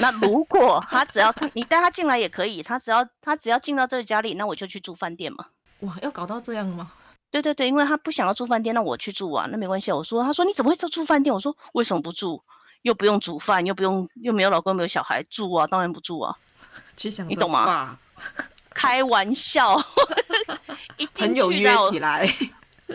[0.00, 5.46] 那如果他只要你带他进来也可以，他只要他只要进到这个家里，那我就去住饭店嘛。
[5.80, 6.92] 哇，要搞到这样吗？
[7.30, 9.90] 对对对，因为他不想要住饭店，那我去住啊，那没关系。
[9.90, 11.32] 我说，他说你怎么会住住饭店？
[11.32, 12.42] 我说为什么不住？
[12.82, 16.36] 又不用煮饭，又不用又没有老公没有小孩住啊，当然不住啊。
[16.96, 17.98] 去想，你懂吗？
[18.74, 19.76] 开玩笑，
[21.18, 22.26] 很有约起来。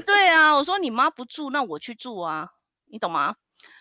[0.05, 2.49] 对啊，我说你妈不住，那我去住啊，
[2.91, 3.35] 你懂吗？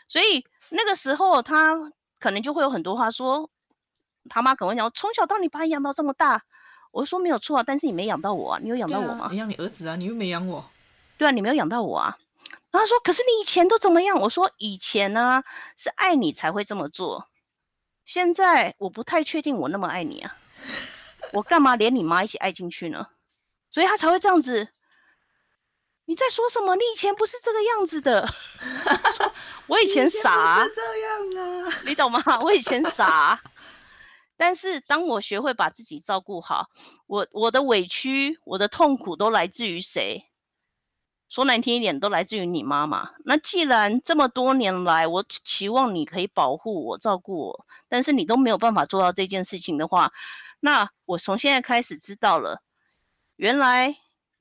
[0.08, 1.92] 所以那个时候他。
[2.18, 3.50] 可能就会有很多话说，
[4.28, 6.42] 他妈可能会讲，从小到你把你养到这么大，
[6.90, 9.28] 我说没有错啊，但是你没养到我啊，你有养到我吗？
[9.30, 10.64] 你养、啊、你儿子啊，你又没养我。
[11.18, 12.16] 对啊，你没有养到我啊。
[12.70, 14.18] 然后他说，可是你以前都怎么样？
[14.20, 15.44] 我说以前呢、啊、
[15.76, 17.28] 是爱你才会这么做，
[18.04, 20.36] 现在我不太确定我那么爱你啊，
[21.32, 23.08] 我干嘛连你妈一起爱进去呢？
[23.70, 24.68] 所以他才会这样子。
[26.08, 26.74] 你在说什么？
[26.76, 28.28] 你以前不是这个样子的。
[29.66, 32.22] 我以前傻，是这样啊， 你懂吗？
[32.42, 33.40] 我以前傻，
[34.36, 36.70] 但是当我学会把自己照顾好，
[37.08, 40.30] 我我的委屈、我的痛苦都来自于谁？
[41.28, 43.10] 说难听一点，都来自于你妈妈。
[43.24, 50.12] 那既然这么多年来，我期望你可以保护我、照顾我，但是你都没有办法做到这件事情的话，
[50.60, 52.62] 那我从现在开始知道了，
[53.34, 53.96] 原来。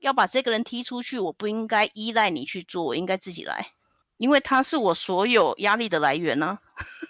[0.06, 3.72] 要把这个人踢出去，我不应该依赖你去做，我应该自己来，
[4.18, 6.60] 因为他是我所有压力的来源呢、啊。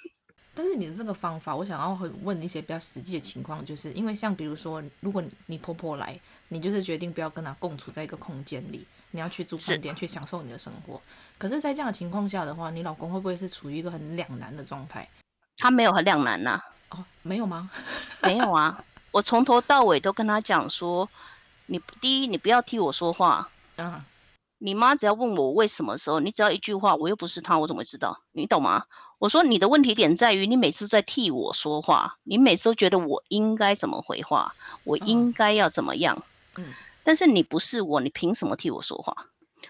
[0.57, 1.93] 但是你的这个方法，我想要
[2.23, 6.19] 问一些比较实际的情况，就是因为像比如说，如果你婆婆来，
[6.49, 10.99] 你就是决定不要跟她共处在一个空间里，你要去住饭店去享受你的生活。
[11.37, 15.07] 可是，在这样的情况下的话，你老公会不会是处于一个很两难的状态？
[15.59, 16.65] 他没有很两难呐、啊。
[16.89, 17.71] 哦，没有吗？
[18.23, 21.07] 没有啊，我从头到尾都跟他讲说。
[21.67, 23.51] 你第一，你不要替我说话。
[23.77, 24.01] 嗯、uh-huh.，
[24.59, 28.23] 你妈只要问我为什么的时候，你只要一句话，我又不是她，我怎么会知道？
[28.33, 28.85] 你懂吗？
[29.19, 34.55] 我说你的问题点在于你每次在替我说话，你每次都觉得我应该怎么回话，
[34.85, 36.23] 我应该要怎么样。
[36.57, 39.15] 嗯、uh-huh.，但是你不是我，你凭什么替我说话？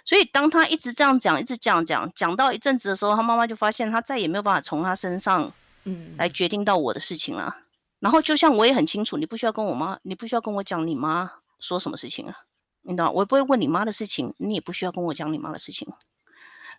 [0.04, 5.50] 所以当他一直这样讲，一直这样讲，讲到一阵子的时候，他妈妈就发现他再也没有办法从他身上，
[5.84, 7.54] 嗯，来决定到我的事情了。
[7.56, 7.62] Uh-huh.
[8.00, 11.30] 然后就像我也很清楚，你不需要跟我妈，你不需要跟我讲你妈。
[11.60, 12.34] 说什么事情啊？
[12.82, 15.86] 你知道，我也不会问你妈的事情，你也不需要跟我讲你妈的事情。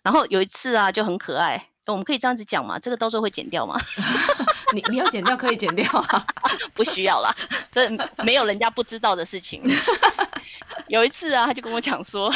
[0.02, 2.78] 然后有一次啊，就很可爱，我们可以这样子讲嘛？
[2.78, 3.78] 这个到时候会剪掉吗？
[4.72, 6.26] 你你要剪掉可以剪掉啊，
[6.72, 7.34] 不需要啦，
[7.70, 7.88] 这
[8.24, 9.62] 没有人家不知道的事情。
[10.88, 12.32] 有一次啊，他就跟我讲说，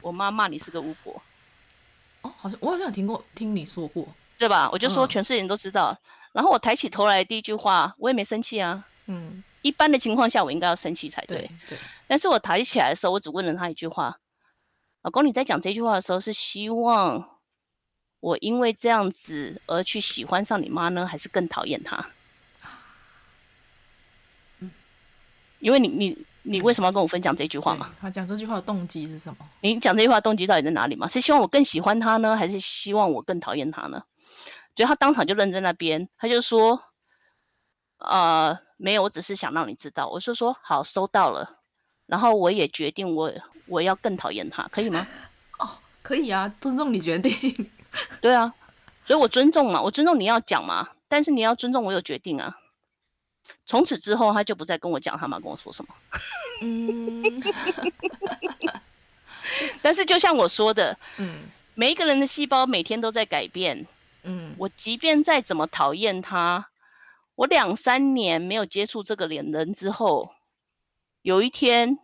[0.00, 1.20] 我妈骂你是个巫婆。
[2.22, 4.06] 哦，好像我好像有听过，听你说过，
[4.36, 4.68] 对吧？
[4.70, 5.90] 我就说全世界人都知道。
[5.90, 5.98] 嗯。
[6.32, 8.84] 然后我抬起头来第一句话，我也没生气啊。
[9.06, 9.42] 嗯。
[9.62, 11.38] 一般的情况下，我应该要生气才对。
[11.38, 11.78] 对，对。
[12.06, 14.18] 但是我抬起来的时候，我只问了他一句话
[15.02, 17.40] ：“老公，你在讲这句话的时候，是希望
[18.20, 22.10] 我因为这样子而去喜欢上你妈呢，还是更讨厌她？
[24.58, 24.70] 嗯，
[25.58, 27.94] 因为你你你为什么要跟我分享这句话嘛？
[28.00, 29.48] 他讲这句话的动机是什么？
[29.60, 31.06] 你讲这句话的动机到底在哪里嘛？
[31.06, 34.02] 是希望我更喜欢他呢，还是希望我更讨厌他呢？
[34.74, 36.82] 所以他当场就愣在那边，他就说
[37.98, 41.58] ：“呃，没有，我只是想让你知道。”我就说：“好，收到了。”
[42.06, 43.32] 然后我也决定我，我
[43.66, 45.06] 我要更讨厌他，可以吗？
[45.60, 45.68] 哦，
[46.02, 47.70] 可以啊，尊重你决定。
[48.20, 48.52] 对啊，
[49.04, 52.58] 所以我尊重嘛，我尊重你要讲嘛，但是你要尊重我有决定啊。
[53.66, 55.94] 从此之后，他就不再跟我讲他妈跟我说什么。
[56.62, 57.42] 嗯，
[59.82, 61.42] 但是就像我说的，嗯，
[61.74, 63.86] 每一个人的细胞每天都在改变。
[64.22, 66.69] 嗯，我即便再怎么讨厌他，
[67.40, 70.30] 我两三年没有接触这个脸人之后。
[71.22, 71.98] 有一天，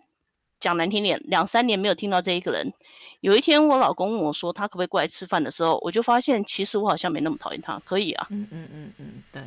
[0.58, 2.72] 讲难听点，两三年没有听到这一个人。
[3.20, 8.26] 有一天，我老公问我说他可不可以过来吃饭的时候，我就发现其实我好像没那么讨厌他，可以啊。
[8.30, 9.42] 嗯嗯嗯嗯，对，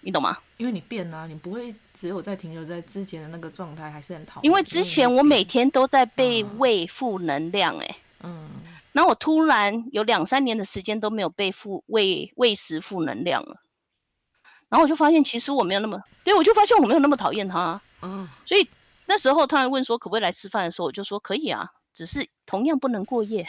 [0.00, 0.36] 你懂吗？
[0.58, 4.44] 因为你变了，你不会只有在停留在之前的那个状态，还是很讨厌。
[4.44, 8.50] 因为之前我每天都在被喂负能量，哎，嗯，
[8.92, 13.62] 然后我突然有两三年的时间都没有被负喂喂食负能量了，
[14.68, 18.68] 然后我就发现其实我没有那么，对，我就发现我没有那么讨厌他，嗯，所以。
[19.08, 21.64] 那时候他还问说可不可以来吃饭的时候，我就说可以啊，
[21.94, 23.48] 只是同样不能过夜，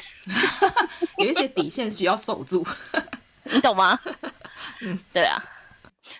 [1.18, 2.64] 有一些底线需要守住，
[3.52, 4.00] 你懂吗？
[4.82, 5.44] 嗯，对啊，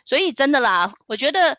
[0.04, 1.56] 所以真的啦，我觉得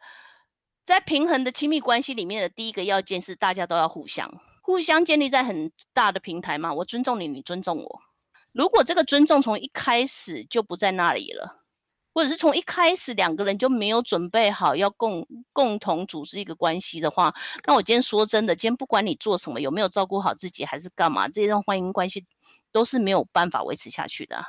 [0.82, 4.28] 在平衡的亲密关系里面的第一个要件是大家都要互相，
[4.61, 8.01] 互相建立在很大的平台嘛，我尊重你，你尊重我。
[8.51, 11.57] 如果这个尊重从一开始就不在那里了。
[12.18, 17.32] 或者是从一开始两个人就没有准备好要共共同组织一个关系的话，
[17.64, 22.26] 那我今天说真的，今天不管你做什么，有没有照顾好自己，还是干嘛，这段婚姻关系
[22.72, 24.44] 都是没有办法维持下去的，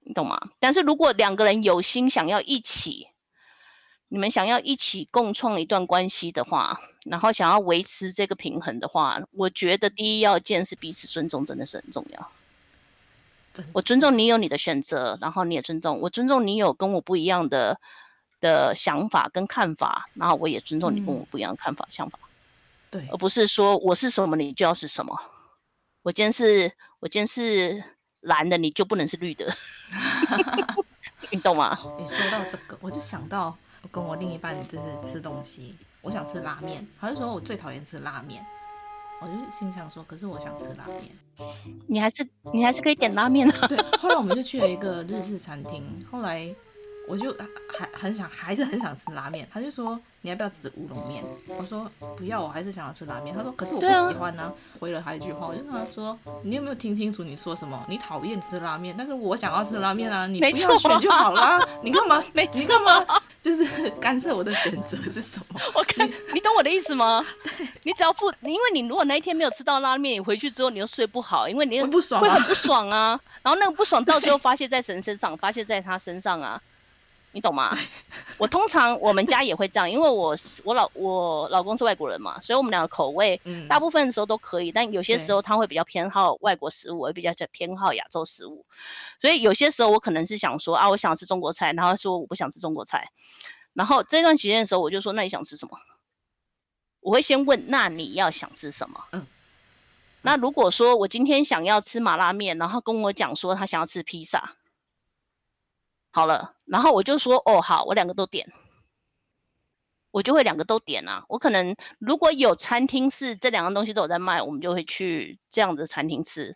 [0.00, 0.40] 你懂吗？
[0.58, 3.08] 但是如果两个人有心想要一起，
[4.08, 12.30] 你们想要一起共创一段关系的话，然后想要维持这个平衡的话，我觉得第一要件是彼此尊重，真的是很重要。
[13.72, 17.78] 我尊重你有你的选择，然后你也尊重我，尊重你有跟我不一样的
[18.40, 22.18] 的想法跟看法，然后我也尊重你跟我不一样的看法、嗯、想法，
[22.90, 25.16] 对，而不是说我是什么你就要是什么，
[26.02, 27.82] 我今天是我今天是
[28.20, 29.54] 蓝的，你就不能是绿的，
[31.30, 31.78] 你懂吗？
[31.98, 38.44] 你说到这个，我就想到我跟我另一半就是吃东西，我想吃拉面，他就说我最讨厌吃拉面。
[39.22, 41.16] 我就心想说，可是我想吃拉面，
[41.86, 43.54] 你还是你还是可以点拉面的。
[43.68, 46.52] 对，后来我们就去了一个日式餐厅，后来
[47.08, 47.36] 我就
[47.68, 49.46] 还很想，还是很想吃拉面。
[49.52, 51.22] 他就说，你要不要吃乌龙面？
[51.46, 53.34] 我说不要，我还是想要吃拉面。
[53.34, 54.52] 他说可是我不喜欢呢、啊。
[54.78, 57.84] 回了他一句话，我就跟他说，你有没有听清楚你说什么？
[57.88, 61.60] 你讨厌吃拉面，但是我想要吃拉面啊，你不要选就好啦。
[61.82, 62.22] 你干嘛？
[62.52, 63.04] 你干嘛？
[63.42, 65.60] 就是干涉我的选择是什么？
[65.74, 67.24] 我看你， 你懂我的意思吗？
[67.82, 73.18] 你只要不，因为你如果那一天没有吃到拉面，你回去之后你又睡不好，因为你会不爽，会很不爽啊。
[73.42, 76.60] 然后那个不爽到最后发泄在神身上，发泄在他身上啊。
[77.32, 77.76] 你懂吗？
[78.38, 88.64] 我通常我们家也会这样，因为我我老我老公是外国人嘛，所以我们两个口味，大部分的时候都可以，但有些时候他会比较偏好外国食物，我比较偏好亚洲食物，
[89.20, 93.08] 所以有些时候我可能是想说啊，我想吃中国菜，然后说我不想吃中国菜，
[93.72, 95.78] 然后这段期间的时候我就说，那你想吃什么？
[97.00, 99.04] 我会先问，那你要想吃什么？
[99.12, 99.26] 嗯，
[100.20, 104.56] 那如果说我今天想要吃麻辣面，然后跟我讲说他想要吃披萨。
[106.14, 108.46] 好了，然后我就说哦，好，我两个都点，
[110.10, 111.24] 我就会两个都点啊。
[111.26, 116.54] 我可能如果有餐厅是这两个东西都有在卖，我们就会去这样的餐厅吃。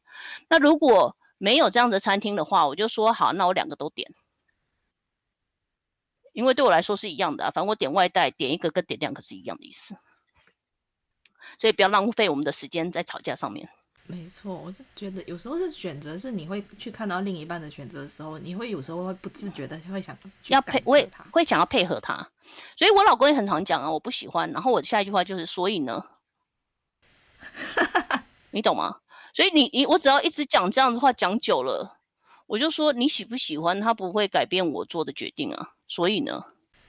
[0.50, 4.14] 那如果没有这样的餐厅的话，我就说好，那我两个都点，
[6.34, 7.50] 因为对我来说是一样的啊。
[7.50, 9.96] 反正我点外带，点一个跟点两个是一样的意思，
[11.58, 13.70] 所以不要浪费我们的时间在吵架上面。
[14.08, 20.16] 没错，我就觉得有时候是选择，是你会去看到另一半的选择的时候，你会有时候会不自觉的会想
[20.48, 22.16] 要配，我也会想要配合他，
[22.76, 26.04] 所以我老公也很常讲啊，我不喜欢，然后我下一句话就是所以呢，
[28.52, 29.00] 你懂吗？
[29.34, 31.98] 所以你你我只要一直讲这样的话讲久了，
[32.46, 36.44] 我就说你喜不喜欢他不会改变我做的决定啊，所以呢，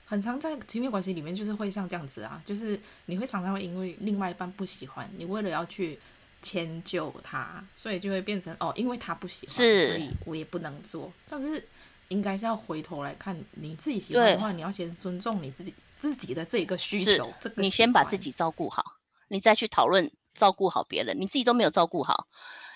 [0.05, 5.99] 很常在亲密关系里面就是会像这样子啊，就是你会常常会因为另外一半不喜欢你，为了要去。
[6.47, 11.11] 迁就他，所以就会变成哦，因为他不喜欢，所以我也不能做。
[11.27, 11.61] 但是
[12.07, 17.33] 应该是要回头来看，你自己喜欢的话，你要先尊重你自己自己的这个需求。
[17.41, 18.83] 这个你先把自己照顾好，
[19.27, 21.19] 你再去讨论照顾好别人。
[21.19, 22.27] 你自己都没有照顾好，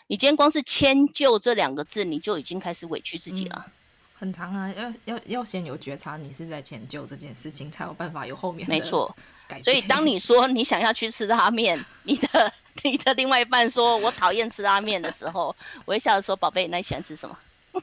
[0.08, 3.64] 你今天光是迁就这两个字，你就已经开始委屈自己了。
[3.66, 3.72] 嗯、
[4.22, 8.72] 很长啊，要要要先有觉察，你是在迁就这件事情，才有办法有后面的。
[8.72, 9.14] 没错，
[9.64, 12.54] 所以当你说你想要去吃拉面， 你的
[12.84, 15.56] 你的另外一半说我讨厌吃拉面的时候，
[15.86, 17.36] 我会笑着说：“宝贝，那你喜欢吃什么？”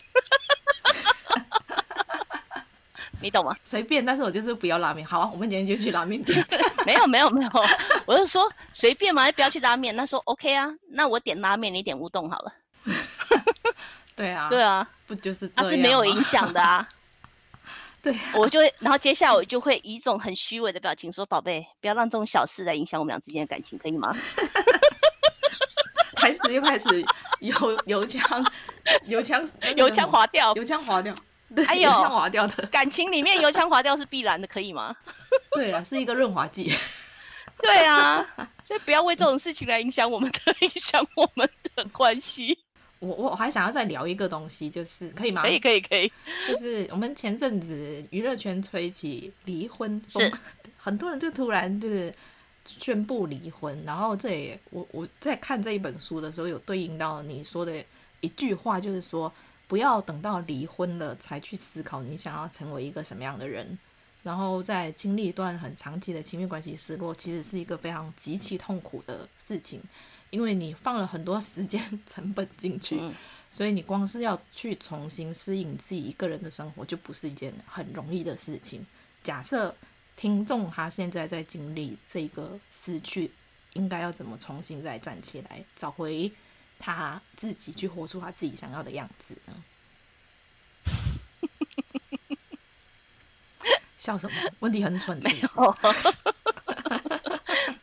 [3.20, 3.56] 你懂吗？
[3.64, 5.04] 随便，但是我就是不要拉面。
[5.04, 6.40] 好啊，我们今天就去拉面店。
[6.86, 7.50] 没有没有没有，
[8.06, 9.96] 我就说随便嘛，不要去拉面。
[9.96, 12.54] 那说 OK 啊，那我点拉面，你点乌冬好了。
[14.18, 15.48] 对啊，对啊，不就是？
[15.54, 16.86] 他是没有影响的啊。
[18.02, 24.14] 对，我就会，然后接下来我就会以一种很虚伪的表情说：“宝贝，不要让这种小事来影响我们俩之间的感情，可以吗？”
[26.16, 26.86] 开始又开始
[27.40, 27.54] 油
[27.86, 28.46] 油腔
[29.06, 29.40] 油腔
[29.76, 31.14] 油腔滑掉，油腔滑掉。
[31.66, 34.94] 还有油腔滑调的感情里面油腔滑调是必然的，可以吗？
[35.52, 36.72] 对了，是一个润滑剂。
[37.60, 38.24] 对啊，
[38.62, 42.56] 所以不要为这种事情来影响我们的 影响我们的关系。
[43.00, 45.42] 我我还想要再聊一个东西，就是可以吗？
[45.42, 46.10] 可以可以可以。
[46.46, 50.32] 就是我们前阵子娱乐圈吹起离婚风，
[50.78, 52.12] 很多人就突然就是
[52.66, 53.82] 宣布离婚。
[53.84, 57.84] 然后这也我我在看这一本书的时候，有对应到你说的
[58.20, 59.32] 一句话，就是说。
[59.68, 63.78] 不要等到离婚了才去思考你想要成为一个什么样的人，
[64.22, 69.82] 然后在经历一段很长期的亲密关系失落，其实是一个非常极其痛苦的事情，
[70.30, 73.00] 因为你放了很多时间 成本进去，
[73.50, 78.86] 所以你光是要去重新适应自己一个人的生活，就不是一件很容易的事情。
[79.22, 79.74] 假设
[80.16, 83.30] 听众他现在在经历这个失去，
[83.72, 86.30] 应该要怎么重新再站起来，找回？
[86.80, 89.64] 他自己去活出他自己想要的样子呢？
[93.96, 94.36] 笑什么？
[94.60, 95.52] 问题很蠢是不是？
[95.58, 95.74] 没有。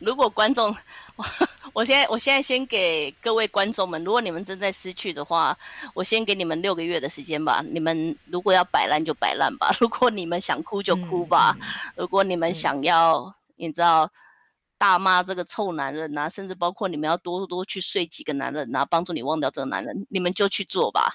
[0.00, 0.74] 如果观众，
[1.76, 5.54] 我我现在我现在先给各位观众们，如果你们正在失去的话，
[5.92, 7.62] 我先给你们六个月的时间吧。
[7.70, 11.54] 你们如果要摆烂就摆烂吧， 如果你们想哭就哭吧，
[11.94, 14.10] 如果你们想要，嗯、你知道。
[14.78, 21.14] 大骂这个臭男人呐、啊，甚至包括你们要多多去睡几个男人呐、啊，帮助你忘掉这个男人，你们就去做吧，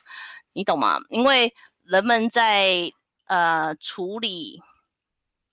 [0.54, 1.00] 你懂吗？
[1.10, 1.54] 因为
[1.84, 2.92] 人们在
[3.28, 4.60] 呃处理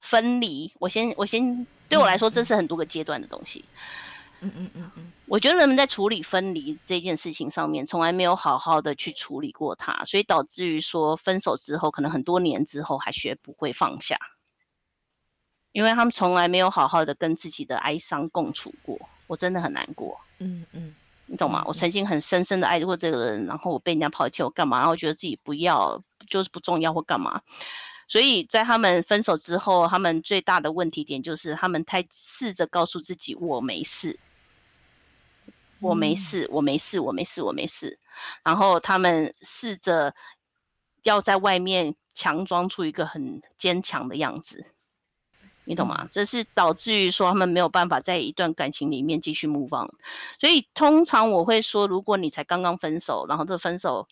[0.01, 3.63] 分离，我先我先对我来说，这是很多个阶段的东西。
[3.75, 4.08] 嗯
[4.41, 14.17] 嗯嗯嗯嗯，我觉得人们在处理分离这件事情上面，从来没有好好的去处理过它，所以导致于说分手之后，可能很多年之后还学不会放下。
[15.73, 20.19] 因为他们从来没有好好的跟自己的哀伤共处过，我真的很难过。
[20.39, 20.95] 嗯嗯，
[21.27, 21.63] 你懂吗？
[21.67, 24.79] 我曾经很深深的爱过这个人，然后我被人家抛弃，我干嘛？
[24.79, 27.41] 然后觉得自己不要，就是不重要或干嘛。
[28.09, 34.19] 所以在他们分手之后，他们最大的问题点就是他们太试着告诉自己我没事，
[35.81, 37.99] 我没事，我没事，我没事，我没事。
[38.43, 40.15] 然后他们试着
[41.03, 44.67] 要在外面强装出一个很坚强的样子。
[45.65, 46.07] 你懂吗？
[46.11, 49.89] 这是导致于说他们没有办法在一段感情里面继续 move on。
[50.41, 54.09] 所以通常我会说，如果你才刚刚分手，然后这分手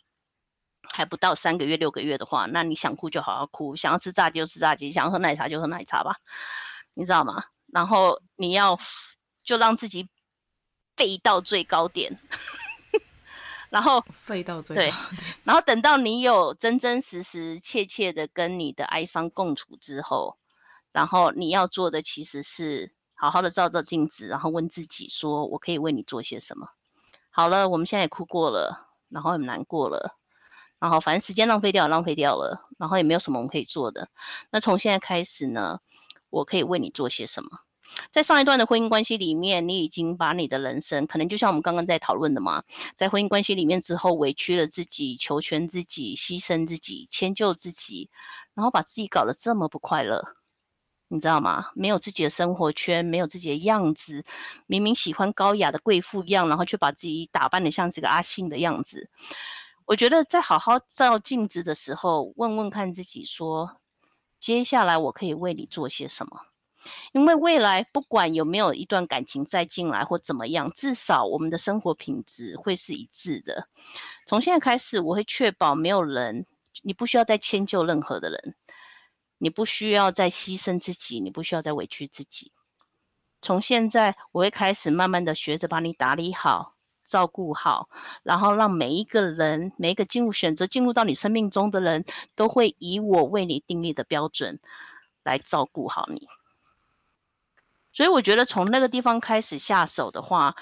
[0.93, 6.17] 还不到三个月、六个月的话，那你想哭就好好哭，想要吃炸鸡就吃炸鸡，想要喝奶茶就喝奶茶吧，
[6.93, 7.43] 你知道吗？
[7.73, 8.79] 然后你要
[9.43, 10.07] 就让自己
[10.97, 12.19] 废到最高点，
[13.71, 14.95] 然后废到最高点，
[15.45, 20.39] 然后等到你有真真实实、切切的跟你的哀伤共处之后。
[20.93, 26.71] 然后你要做的其实是好好的照照镜子，然后问自己说：“我可以为你做些什么？”
[27.29, 30.17] 好了，我们现在也哭过了，然后很难过了，
[30.79, 34.09] 然后反正时间浪费掉，浪费掉了，然后也没有什么我们可以做的。
[34.49, 35.81] 那从现在开始呢，
[36.31, 37.61] 我可以为你做些什么？
[38.11, 42.63] 在上一段的婚姻关系里面，你已经把你的人生，可能就像我们刚刚在讨论的嘛，
[42.95, 48.11] 在婚姻关系里面之后，委屈了自己，求全自己，牺牲自己，迁就自己，
[48.55, 50.37] 然后把自己搞得这么不快乐。
[51.09, 51.71] 你知道吗？
[51.77, 54.25] 没有自己的生活圈，没有自己的样子，
[54.67, 59.09] 明明喜欢高雅的贵妇样，然后却把自己打扮得像这个阿信的样子。
[59.85, 63.79] 我觉得在好好照镜子的时候，问问看自己说，
[64.41, 66.41] 接下来我可以为你做些什么？
[67.13, 73.69] 因为未来不管有没有一段感情再进来或怎么样，至少我们的生活品质会是一致的。
[74.27, 76.47] 从现在开始，我会确保没有人，
[76.83, 78.55] 你不需要再迁就任何的人。
[79.39, 82.53] 你不需要再牺牲自己，你不需要再委屈自己。
[83.43, 86.75] 从现在，我会开始慢慢的学着把你打理好、
[87.07, 87.91] 照顾好，
[88.23, 92.03] 然后让每一个人、每一个进入选择进入到你生命中的人
[92.35, 94.59] 都会以我为你订立的标准
[95.23, 96.27] 来照顾好你。
[97.97, 100.55] 所以，我觉得从那个地方开始下手的话，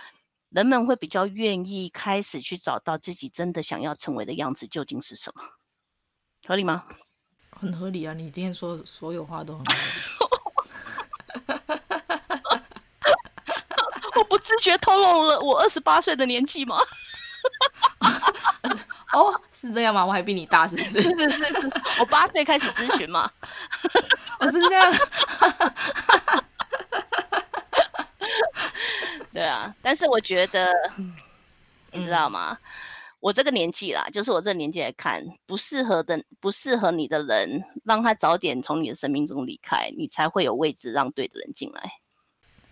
[0.51, 5.43] 人们会比较愿意开始去找到自己真的想要成为的样子究竟是什么，
[6.47, 6.85] 合理吗？
[7.51, 8.14] 很合理啊！
[8.14, 9.80] 你今天说的所有话都很合理。
[14.14, 16.78] 我不自觉透露了我二十八岁的年纪吗？
[19.12, 20.07] 哦，是这样吗？
[20.07, 21.03] 我还比你大，是不是？
[21.11, 23.28] 是是是是，我八岁开始咨询嘛。
[24.39, 24.95] 我是这样。
[29.33, 30.73] 对啊，但是我觉得，
[31.93, 32.53] 你知道吗？
[32.53, 32.59] 嗯、
[33.21, 41.83] 我这个年纪啦，就是我这个年纪来看，不适合的、不适合你的人，让他早点从你的生命中离开，你才会有位置让对的人进来。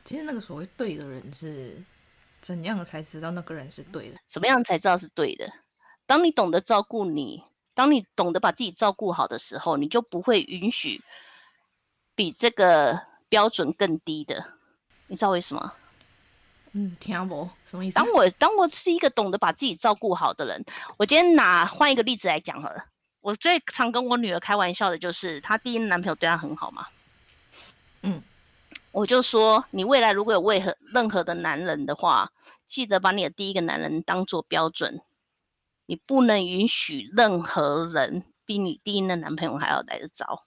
[0.04, 1.76] 其实那个所谓对的人是
[2.40, 4.18] 怎样才知道那个人是对的？
[4.26, 5.50] 怎么样才知道是对的？
[6.06, 7.42] 当你懂得照顾你，
[7.74, 11.00] 当你懂得把自己照顾好的时候，你就不会允许
[12.14, 14.44] 比这个标准更低的。
[15.12, 15.72] 你知道为什么？
[16.72, 17.96] 嗯，听不什么意思？
[17.96, 20.64] 当我当我是一个懂得把自己照顾好的人，
[20.96, 22.86] 我今天拿换一个例子来讲好了。
[23.20, 26.86] 我最常跟我女儿开玩笑的就是，她第一男朋友对她很好嘛。
[28.00, 28.22] 嗯，
[28.90, 32.32] 我就说，你未来如果有为何任何的男人的话，
[32.66, 35.02] 记得把你的第一个男人当做标准，
[35.84, 40.46] 你不能允许任何人比你第一任男朋友还要来得早。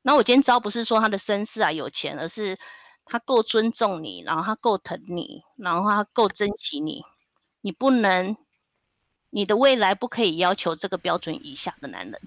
[0.00, 2.58] 那我今天招不是说他的身世啊有钱，而是。
[3.06, 7.02] 他够尊重你，然后他够疼你，然后他够珍惜你。
[7.60, 8.36] 你不能，
[9.30, 12.20] 你的未来不可以要求这个标准以下的男人。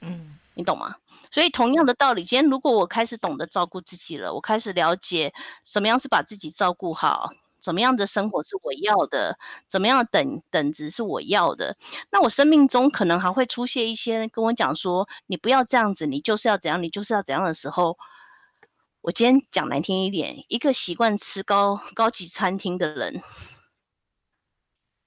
[0.00, 0.96] 嗯，你懂吗？
[1.30, 5.32] 所以同样的道理，今天如果我开始懂得照顾自己了，我开始了解
[5.64, 7.30] 什么样是把自己照顾好，
[7.60, 9.36] 怎么样的生活是我要的，
[9.66, 11.76] 怎么样的等等值是我要的，
[12.10, 17.96] 那我生命中可能还会出现一些人跟我讲说：“你不要这样子，你就是要怎样，你就是要怎样的时候。”
[19.04, 23.22] 我今天讲难听一点，一个习惯吃高高级餐厅的人，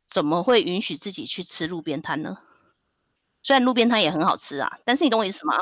[0.05, 2.37] 怎么会允许自己去吃路边摊呢？
[3.41, 5.55] 虽然路边摊也很好吃啊，但是你懂我意思吗？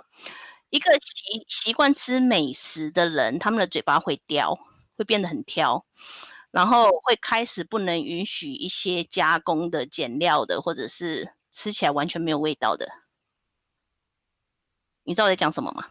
[0.69, 4.53] 一个习习惯吃美食的人，他们的嘴巴会刁，
[4.97, 5.85] 会变得很挑，
[6.51, 12.85] 然后会开始不能允许一些加工的、减料的，或者是吃起来完全没有味道的。
[15.03, 15.87] 你知道我在讲什么吗？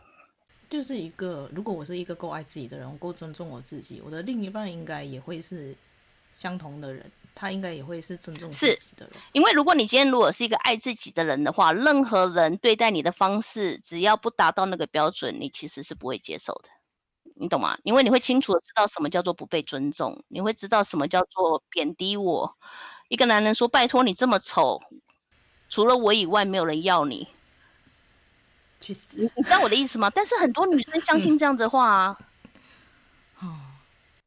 [0.75, 5.73] 就是一个，如果我是一个够爱自己的人，我够尊重我自己，我的另一半应该也会是
[6.35, 9.15] 相同的人，他应该也会是尊重自己的人。
[9.33, 16.69] 因为如果你今天如果是一个爱自己的人的话，任何人对待你的方式，只要不达到那个标准，你其实是不会接受的，
[17.37, 17.79] 你懂吗？
[17.85, 22.57] 因为你会清楚的知道什么叫做不被尊重，你会知道什么叫做贬低我。
[23.09, 24.83] 一个男人说：“拜托你这么丑，
[25.69, 27.29] 除了我以外没有人要你。”
[28.85, 29.31] 去死！
[29.37, 30.11] 你知道我的意思吗？
[30.15, 32.19] 但是很多女生相信这样子的话啊，
[33.41, 33.57] 哦，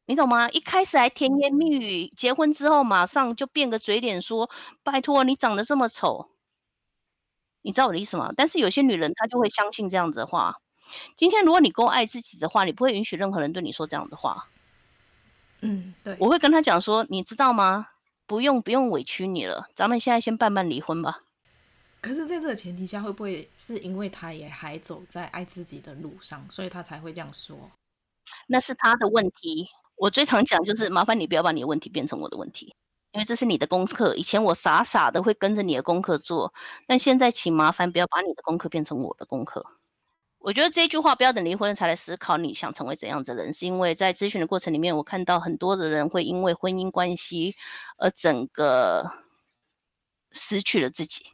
[0.06, 0.48] 你懂吗？
[0.50, 4.50] 一开始还甜言蜜语，结婚之后马上就变个嘴脸说
[4.82, 6.30] ：“拜托，你长得这么丑。”
[7.62, 8.32] 你知道我的意思吗？
[8.36, 10.56] 但是有些女人她就会相信这样子的话。
[11.16, 14.48] 今天如果你够爱自己的话，你不会允许任何人对你说这样的话。
[15.60, 17.88] 嗯，对，我会跟他讲说：“你知道吗？
[18.26, 21.22] 不用不用委屈你了，咱们现在先办办离婚吧。”
[22.00, 27.58] 可是，在这个前提下，会不会是因为他也还走在爱自己的路上，所以他才会这样说？
[28.46, 29.68] 那是他的问题。
[29.96, 32.72] 我最常讲就是，麻烦你不要把你的问题变成我的问题，
[33.10, 34.14] 因为这是你的功课。
[34.14, 36.54] 以前我傻傻的会跟着你的功课做，
[36.86, 39.66] 但现在请麻烦不要把你的功课变成我的功课。
[40.38, 47.56] 我觉得这句话不要等离婚才来思考你想成为怎样的人，是因为在咨询的过程里面，我看到很多的人会因为婚姻关系
[47.96, 49.10] 而整个
[50.30, 51.26] 失去了自己。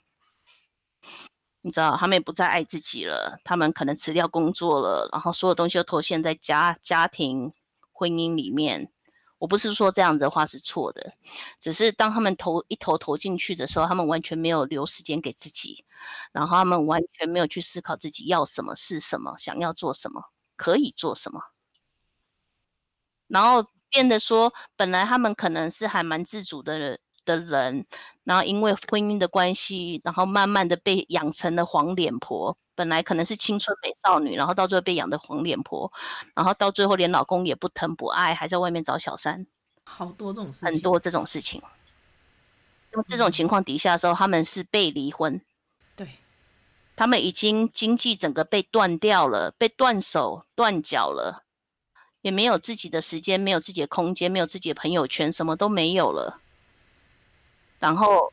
[1.67, 7.51] 你知道，他们也不再爱自己了，他们可能辞掉工作了，然后所有东西都投现在家家庭
[7.91, 8.91] 婚姻里面。
[9.39, 11.15] 我不是说这样子的话是错的，
[11.59, 15.83] 只是当他们投一头投进去的时候，他们完全没有留时间给自己，
[16.33, 20.23] 然后他们完全没有去思考自己要什么是什么，想要做什么，
[20.57, 21.41] 可以做什么，
[23.27, 27.01] 然后变得说，本来他们可能是还蛮自主的人。
[27.25, 27.87] 的人，
[28.25, 32.57] 然后因为婚姻的关系，然后慢慢的被养成了黄脸婆。
[32.77, 35.93] 本来可能是青春美少女，然后到最后被养的黄脸婆，
[36.35, 39.47] 然后到最后连老公也不疼不爱，还在外面找小三。
[39.85, 41.63] 好多这种事情，很多这种事情。
[42.91, 45.41] 那么这种情况底下的时候，他们是被离婚。
[45.95, 46.09] 对，
[46.97, 51.45] 他们已经经济整个被断掉了，被断手断脚了，
[52.23, 56.41] 也没有自己的时间，没有自己的空间，没有自己的朋友圈，什么都没有了。
[57.85, 58.33] 然后，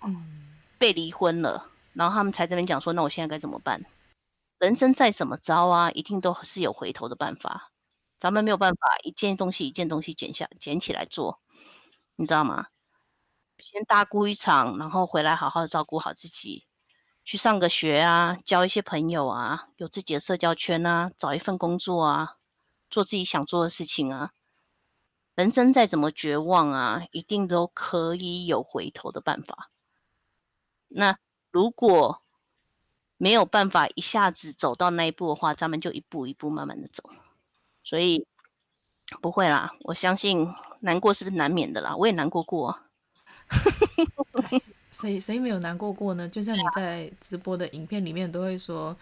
[0.77, 3.83] 被离婚了，然后他们才这边讲说，那我现在该怎么办？
[4.59, 7.73] 人生再怎么着啊，一定都是有回头的办法。
[8.17, 11.41] 咱们没有办法一件东西一件东西捡下捡起来做，
[12.15, 12.67] 你知道吗？
[13.59, 16.63] 先大哭一场，然后回来好好照顾好自己，
[17.25, 22.37] 去上个学啊，交一些朋友啊，有自己的社交圈啊，找一份工作啊，
[22.89, 24.31] 做自己想做的事情啊。
[25.35, 29.69] 人生再怎么绝望啊，一定都可以有回头的办法。
[30.89, 31.17] 那
[31.51, 32.21] 如果
[33.17, 37.09] 没有办法一下子走到那一步的话，咱们就一步一步慢慢的走。
[37.83, 38.25] 所以
[39.21, 40.47] 不会啦，我相信
[40.81, 41.95] 难过是难免的啦？
[41.95, 42.79] 我也难过过。
[44.91, 46.27] 谁谁没有难过过呢？
[46.27, 48.95] 就像你在直播的影片里面都会说，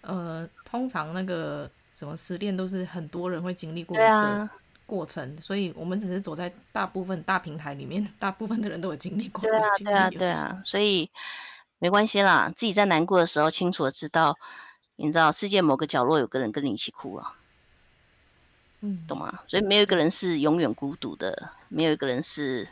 [0.00, 4.48] 呃，通常那个什么失恋都是很多人会经历过的
[4.86, 9.42] 过程，啊、所以我们只是走在大部分大平台里面，大部分的人都有经历过。
[9.42, 11.10] 对啊， 对啊，对啊，所以
[11.78, 14.36] 没关系啦，自己在难过的时候，清楚的知道，
[14.96, 17.36] 你知道世界某个角落有个人跟你一起哭啊，
[18.80, 19.40] 嗯，懂吗？
[19.48, 22.68] 所以没有一个人是永远孤独的，没有一个人是。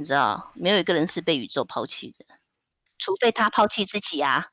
[0.00, 2.24] 你知道，没有一个人是被宇宙抛弃的，
[3.00, 4.46] 除非他抛弃自己啊，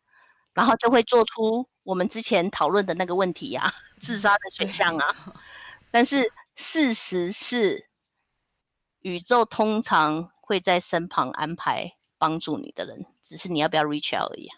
[0.55, 5.05] 然后就会做出我们之前讨论的那个问题呀、啊，自杀的选项啊。
[5.91, 7.89] 但是事实是，
[9.01, 14.57] 宇宙通常会在身旁安排帮助你的人，只是你要不要 reach out 而已啊。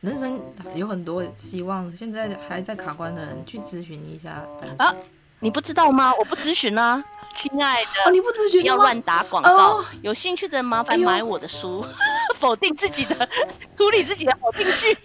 [0.00, 0.40] 人生
[0.74, 4.46] 有很多希望，现在还在卡关的人去咨询一下
[4.78, 4.94] 啊。
[5.40, 6.14] 你不知道吗？
[6.14, 7.90] 我不咨询啊，亲爱的。
[8.06, 8.60] 哦，你不咨询？
[8.62, 9.78] 不要乱打广告。
[9.78, 11.90] 哦、有兴趣的人麻烦买我的书，哎、
[12.38, 13.28] 否定自己的，
[13.76, 14.96] 处理自己的否定句。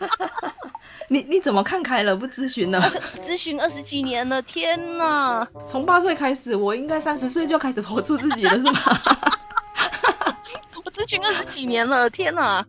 [1.08, 2.14] 你你怎么看开了？
[2.16, 2.80] 不咨询呢？
[3.20, 5.46] 咨询二十几年了，天哪！
[5.66, 8.80] 从八岁开始，我应该三十岁就开始活出自己了，是吗？
[10.84, 12.64] 我咨询二十几年了，天哪！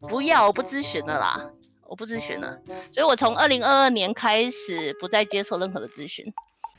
[0.00, 1.50] 不要，我不咨询了啦。
[1.86, 2.56] 我不咨询了，
[2.92, 6.24] 所以我从二零二二年开始不再接受任何的咨询。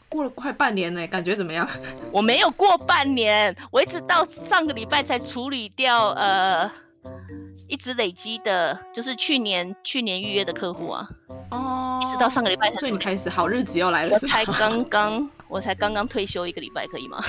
[0.07, 1.67] 过了快半年呢，感觉怎么样？
[2.13, 6.71] 我没有过半年，我一直到上个礼拜才处理掉呃，
[7.72, 11.07] 一直累积的，就是去年去年预约的客户啊。
[11.51, 11.99] 哦。
[12.03, 14.11] 一直到上个礼拜才，所以你开始好日子要来了。
[14.11, 17.24] 我才刚刚，我才刚刚退休一个礼拜，可以吗？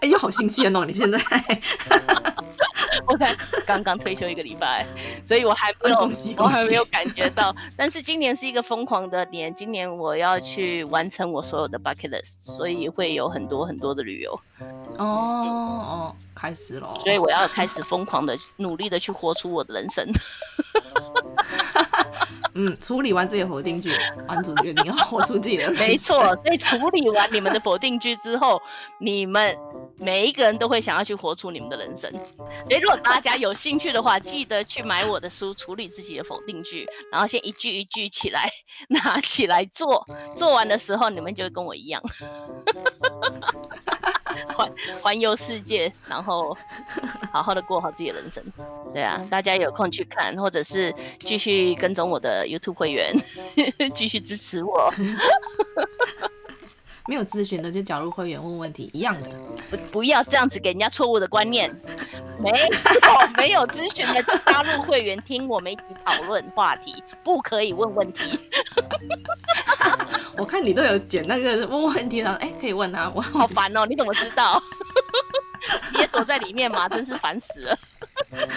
[0.00, 0.84] 哎呦，好新鲜哦！
[0.84, 1.18] 你现在。
[3.06, 3.34] 我才
[3.66, 4.86] 刚刚退休一个礼拜，
[5.26, 5.96] 所以我还没有，
[6.36, 7.54] 我还没有感觉到。
[7.76, 14.32] 但是今年是一个疯狂的年，今年我要去完成我所有的 bucket list，所以会有很多很多的旅游。
[14.98, 20.06] 哦哦，开始了，所以我要开始疯狂的努力的去活出我的人生。
[22.54, 23.90] 嗯，处理完这些否定句，
[24.28, 25.70] 完主角你要活出自己的。
[25.74, 28.60] 没错，在处理完你们的否定句之后，
[29.00, 29.56] 你们
[29.96, 32.10] 每一个人都会想要去活出你们的人生。
[32.68, 38.50] 所以，如果大家有兴趣的话，记得去买我的书《处理自己的否定句》，然后先一句一句起来
[38.88, 40.06] 拿起来做，
[40.36, 42.02] 做完的时候，你们就会跟我一样。
[44.54, 44.72] 环
[45.02, 46.56] 环游世界，然后
[47.32, 48.42] 好好的过好自己的人生。
[48.92, 53.14] 对啊，大家有空去看，或者是继续跟踪我的 YouTube 会员，
[53.94, 54.92] 继续支持我。
[57.08, 59.30] 没有咨询的就加入会员问问题，一样的。
[59.70, 61.70] 不不要这样子给人家错误的观念。
[62.38, 62.56] 没有
[63.36, 68.38] 没有咨询的就加入会员听我们一起讨论话题，不可以问问题。
[70.36, 74.60] 我看你都有剪那个问问题，然后哎，可以问啊，我好烦哦，你怎么知道？
[75.92, 76.88] 你也躲在里面吗？
[76.88, 77.78] 真是烦死了。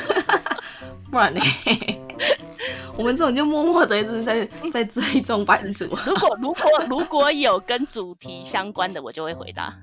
[1.12, 1.42] 不然呢？
[2.98, 5.86] 我们这种就默默的一直在在追踪版主。
[6.06, 9.74] 如果如果如果有跟主题相关的，我就会回答。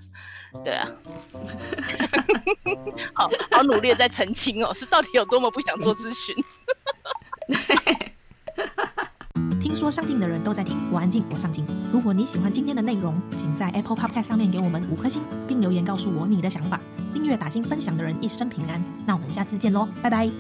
[0.65, 0.89] 对啊，
[3.15, 6.35] 好好努力的在澄清哦，是到底有多么不想做咨询。
[9.73, 11.65] 听说上镜的人都在听，我安静，我上镜。
[11.91, 16.79] 如果你喜欢今天的内容，请在 Apple Podcast 上面给我们五颗星，并留言告诉我你的想法。
[17.15, 18.85] 订阅、打星、分享的人一生平安。
[19.07, 20.31] 那我们下次见喽，拜拜。